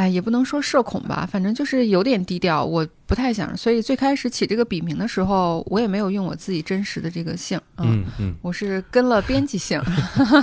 [0.00, 3.54] 哎，也不能说社恐吧，反正就是有点低调，我不太想。
[3.54, 9.78] 所以最开始起这个笔名的时候，我也没有用我自己真实的这个姓，嗯嗯，我是跟了编辑姓。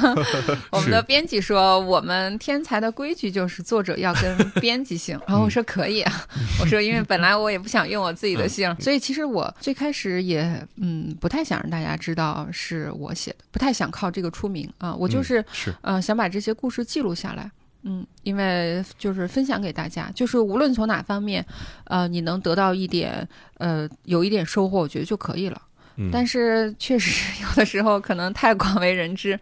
[0.69, 5.19] 我们的编辑说，我们天才的规矩就是作者要跟编辑姓。
[5.27, 6.13] 然后我说可以啊，
[6.61, 14.93] 我说 因为本来我也不想用我自己的姓，所以其实我最开始也嗯不太想让大家知道是我写的，不太想靠这个出名啊。
[14.93, 17.49] 我就是、是呃想把这些故事记录下来。
[17.89, 21.43] 嗯，因为就是分享给大家，就是无论从哪方面，
[21.85, 23.25] 呃，你能得到一点，
[23.59, 25.61] 呃，有一点收获，我觉得就可以了。
[25.95, 29.39] 嗯，但是确实 有的时候可能太广为人知，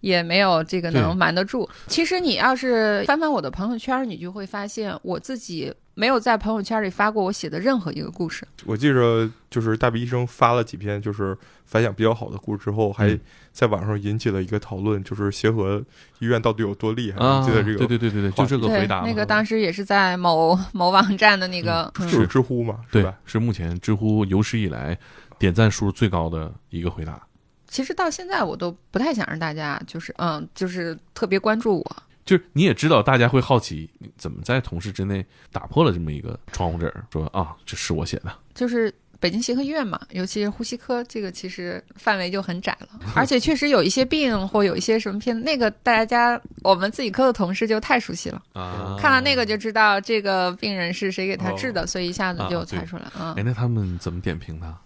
[0.00, 1.68] 也没有这个能瞒得住。
[1.88, 8.46] 其实你要是翻翻我的朋友圈，你就会发现我自己没有在朋友圈里发过我写的任何一个故事。
[8.64, 11.36] 我记着，就是大鼻医生发了几篇就是
[11.66, 13.20] 反响比较好的故事之后，还嗯
[13.58, 15.84] 在网上引起了一个讨论，就是协和
[16.20, 17.18] 医院到底有多厉害？
[17.18, 17.78] 啊，你记得这个？
[17.78, 24.96] 对对对对对，就这个回答，嘛，那个当时也是在某某网站的那个，嗯是知乎嘛，对吧？，是目前知乎有史以来
[25.40, 27.20] 点赞数最高的一个回答。
[27.66, 31.96] 其实到现在我都不太想让大家就是嗯，就是特别关注我。
[32.24, 38.32] 就是你也知道，大家会好奇怎么在同事之内打破了这么一个窗户纸，说啊，这是我写的。
[38.54, 48.96] 就是北京协和医院嘛，尤其是呼吸科，这个其实范围就很窄了， 而且确实有一些病或有一些什么片，那个大家我们自己科的同事就太熟悉了，啊。
[48.98, 53.42] 看了那个就知道这个病人是谁给他治的，所以一下子就猜出来啊哎，。
[53.44, 54.76] 那他们怎么点评他？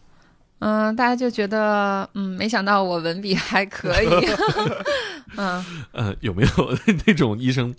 [0.65, 4.09] 嗯，大家就觉得嗯，没想到我文笔还可以，
[5.37, 7.75] 嗯，呃，有没有 那种医生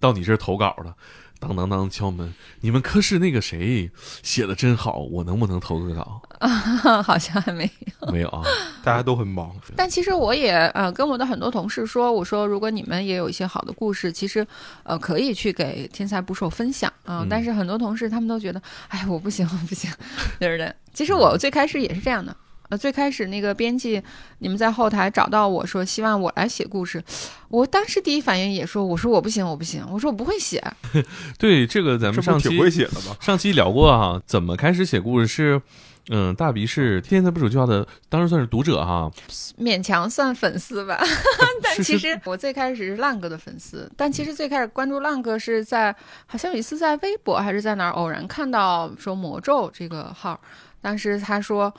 [0.00, 0.94] 到你这儿投稿的，
[1.42, 3.90] 当当当敲门，你们科室那个谁
[4.22, 6.22] 写的真好，我能不能投个稿？
[6.38, 6.48] 啊
[7.02, 7.68] 好像还没
[8.00, 8.42] 有没有啊，
[8.84, 14.46] 大家都很忙， 但其实我也呃跟我的很多同事说，我说如果你们也有一些好的故事，其实
[14.84, 19.90] 呃可以去给天才捕手分享啊、嗯但是很多同事他们都觉得，哎，我不行，我不行，
[20.38, 20.72] 对不对？
[20.94, 22.34] 其实我最开始也是这样的。
[22.72, 24.02] 呃，最开始那个编辑，
[24.38, 27.04] 你们在后台找到我说希望我来写故事，
[27.50, 30.64] 我当时第一反应也说，我说我不行，我不行，我说我不会写，
[31.38, 33.14] 对这个咱们上期会写的吗？
[33.20, 35.60] 上期聊过哈、怎么开始写故事是。
[36.08, 39.08] 嗯，大鼻是天才不手教的，当时算是读者哈。
[39.56, 41.00] 勉强算粉丝吧。
[41.62, 45.94] 但其实我最开始是浪哥的粉丝，但其实最开始关注浪哥是在
[46.26, 50.40] 好像有一次在微博还是在哪儿偶然看到说魔咒这个号，
[50.80, 51.72] 当时他说。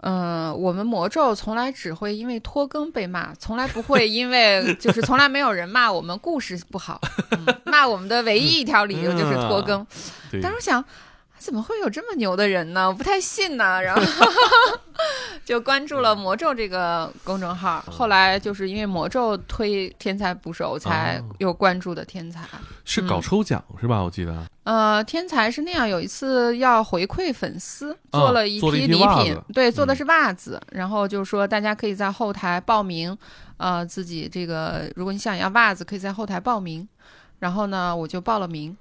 [0.00, 9.84] 嗯，我们魔咒从来只会因为拖更被骂，从来不会因为就是从来没有人骂我们故事不好，嗯、骂我们的唯一一条理由就是拖更。
[10.30, 10.84] 对，当时我想，
[11.38, 12.88] 怎么会有这么牛的人呢？
[12.88, 13.80] 我不太信呢。
[13.82, 14.02] 然后
[15.44, 22.46] 就关注了魔咒这个公众号，后来就是因为魔咒推天才捕手，才哦有关注的天才。
[22.84, 24.02] 是搞抽奖、是吧？
[24.02, 33.16] 我记得呃，天才是那样，有一次要回馈粉丝，啊做了一批礼品，对，做的嗯是袜子，然后就说大家可以在后台报名，
[33.56, 36.86] 呃，自己这个如果你想要袜子，可以在后台报名。
[37.38, 38.76] 然后呢，我就报了名，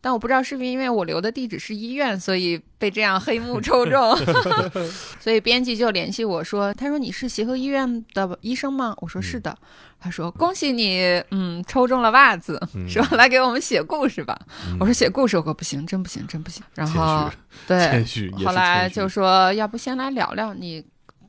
[0.00, 4.16] 但我不知道是不是因为我留的地址是医院，所以被这样黑幕抽中
[5.20, 8.94] 所以编辑就联系我说，他说你是协和医院的医生吗？
[9.00, 9.56] 我说是的，
[10.00, 14.38] 他说恭喜你，嗯，抽中了袜子，嗯说来给我们写故事吧。
[14.66, 16.62] 嗯我说写故事，我可不行，真不行，真不行。
[16.74, 17.30] 然后，
[17.66, 18.02] 对
[18.44, 20.84] 后来就说要不先来聊聊你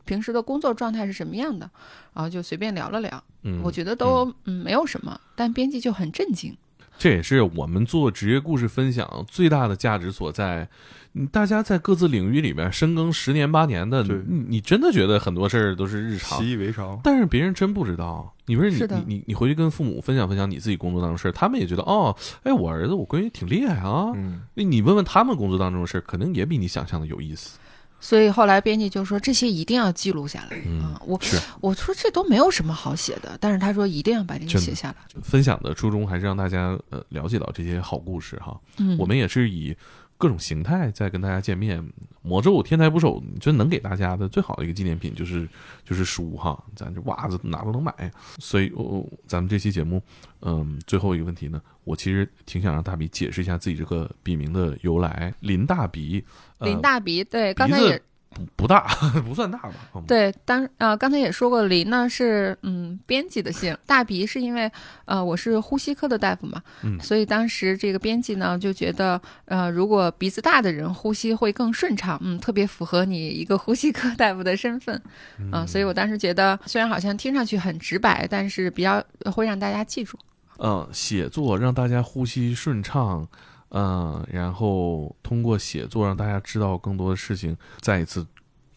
[0.05, 1.69] 平时的工作状态是什么样的，
[2.13, 3.23] 然后就随便聊了聊。
[3.43, 6.55] 嗯，我觉得都嗯没有什么，但编辑就很震惊。
[7.01, 10.69] 这也是我们做职业故事分享最大的价值所在。
[11.13, 16.97] 嗯大家在各自领域里边深耕十年八年的，你你真的觉得很多事儿都是日常，习以为常。
[17.03, 18.31] 但是别人真不知道。
[18.45, 24.11] 你不是你是你你你回去跟父母分享分享你自己工作当中的事儿，他们也觉得哦，哎，我儿子我闺女挺厉害啊。
[24.15, 27.57] 嗯，你问问他们工作当中的事儿，可能也比你想象的有意思。
[28.01, 31.01] 所以后来编辑就说这些一定要记录下来嗯啊。
[31.05, 31.17] 我
[31.61, 34.95] 我说这都没有什么好写的，但是他说一定要把这个写下来。
[35.21, 38.59] 分享的初衷还是让大家呃了解到这些好故事哈。
[38.77, 39.73] 嗯，我们也是以
[40.21, 41.83] 各种形态在跟大家见面。
[42.23, 45.49] 魔咒天才捕手，你真能给大家的最好的一个纪念品就是
[45.83, 47.91] 就是书哈，咱这袜子哪都能买。
[48.37, 49.99] 所以，我、咱们这期节目，
[50.41, 55.33] 嗯，最后一个问题呢，我其实挺想让大笔解释一下自己这个笔名的由来。
[55.39, 56.23] 林大鼻，
[56.59, 57.99] 呃、林大鼻，对，刚才也
[58.33, 58.87] 不不大，
[59.27, 59.73] 不算大吧？
[59.95, 64.71] 嗯，对，当呃刚才也说过，林呢是嗯编辑的姓，大鼻是因为
[65.05, 75.01] 呃我是呼吸科的大夫嘛，嗯所以当时这个编辑呢就觉得呃如果鼻子大的人呼吸会更顺畅，嗯，特别符合你一个呼吸科大夫的身份，
[75.37, 79.03] 嗯、所以我当时觉得虽然好像听上去很直白，但是比较
[79.33, 80.17] 会让大家记住。
[80.63, 83.27] 嗯，写作让大家呼吸顺畅，
[83.71, 87.55] 嗯、然后通过写作让大家知道更多的事情。
[87.79, 88.25] 再一次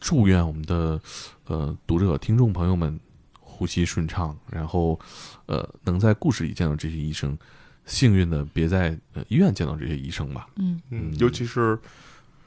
[0.01, 1.01] 祝愿我们的
[1.47, 2.99] 呃读者、听众朋友们
[3.41, 4.99] 呼吸顺畅，然后
[5.47, 7.37] 呃能在故事里见到这些医生，
[7.87, 11.79] 幸运的别在呃医院见到这些医生吧，嗯，嗯，尤其是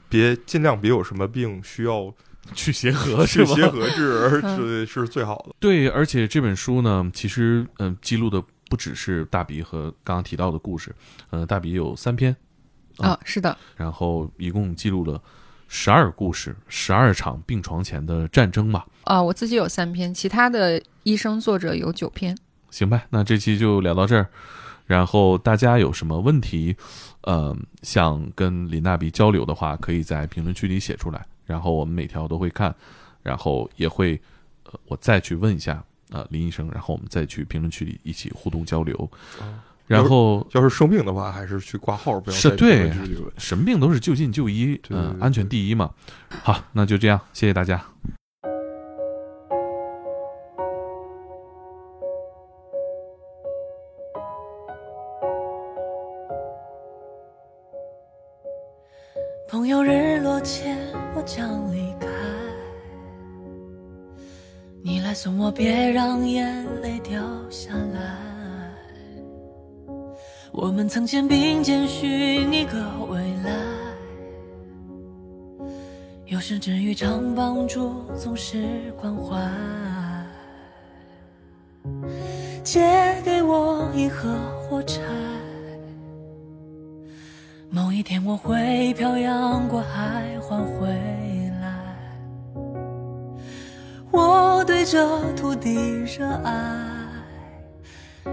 [0.08, 2.12] 别尽量别有什么病需要
[2.54, 3.54] 去协和 是吧？
[3.54, 5.54] 去协和治，嗯是是最好的。
[5.58, 10.94] 对，而且这本书呢，其实嗯、记录的不只是大鼻和刚刚提到的故事，
[11.30, 12.34] 呃，大鼻有三篇。
[12.98, 15.22] 啊啊、是的，然后一共记录了
[15.68, 18.84] 十二故事，十二场病床前的战争吧。
[19.04, 22.36] 啊、我自己有三篇，其他的医生作者有九篇。
[22.70, 24.26] 行吧，那这期就聊到这儿。
[24.84, 26.74] 然后大家有什么问题，
[27.20, 32.74] 呃，想跟李大鼻交流的话，可以在评论区里写出来，然后我们每条都会看，
[33.22, 34.20] 然后也会，
[34.64, 39.10] 呃，我再去问一下，呃，林医生，然后我们再去评论区里一起互动交流。
[39.86, 42.92] 然后要是生病的话，还是去挂号，不要是对
[43.38, 45.90] 什么病都是就近就医，嗯、安全第一嘛。
[46.42, 47.82] 好，那就这样，谢谢大家。
[66.08, 68.16] 让眼泪掉下来。
[70.50, 73.52] 我们曾肩并肩寻一个未来，
[76.24, 79.38] 有时只于常帮助，总是关怀。
[82.64, 82.80] 借
[83.22, 85.02] 给我一盒火柴。
[87.68, 90.88] 某一天我会漂洋过海还回
[94.90, 95.74] 这土地
[96.06, 96.50] 热爱，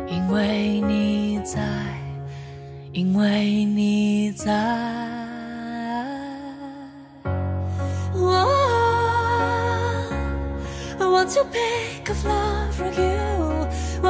[0.08, 1.60] 因为你在，
[2.94, 4.54] 因为你在。
[8.14, 8.32] 我
[10.98, 13.68] I want to pick a flower for you，
[14.02, 14.08] 我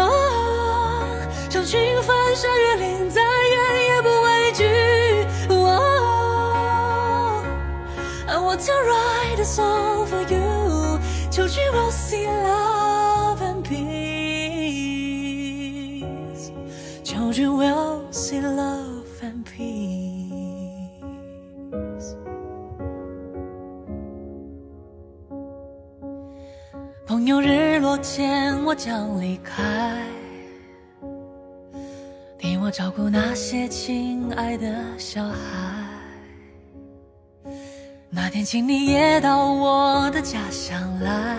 [1.50, 4.64] 想去翻山越岭，再远也不畏惧。
[8.28, 10.55] I want to write a song for you.
[11.36, 13.84] Children will see love and peace.
[17.04, 19.76] Children will see love and peace.
[27.06, 30.08] 朋友日落前，我将离开，
[32.40, 35.75] 替我照顾那些亲爱的小孩。
[38.26, 41.38] 那天，请你也到我的家乡来，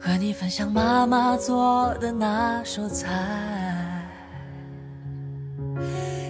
[0.00, 3.08] 和你分享妈妈做的那手菜。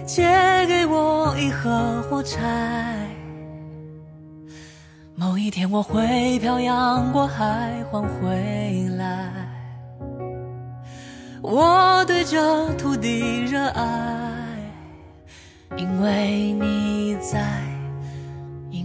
[0.05, 0.23] 借
[0.67, 3.09] 给我一盒火柴，
[5.15, 9.31] 某一天我会漂洋过海还回来。
[11.41, 13.81] 我对这土地热爱，
[15.77, 17.72] 因为你在。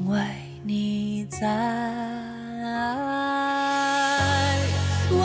[0.08, 0.20] 因为
[0.64, 1.46] 你在。
[5.10, 5.20] 我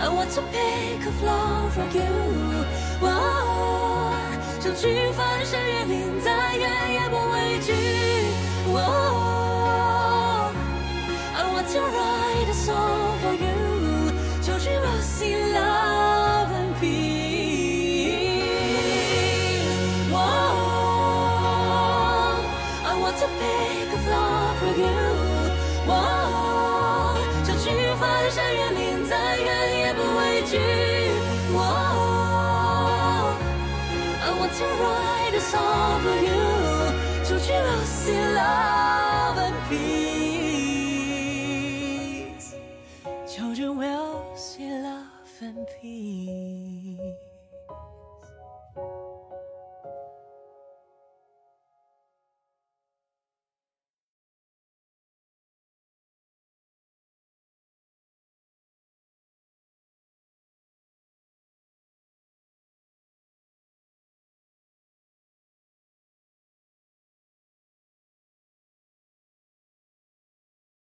[0.00, 2.00] I want to pick a flower for you。
[3.02, 3.04] 我
[4.60, 7.95] 想去翻山越岭，再远也不畏惧。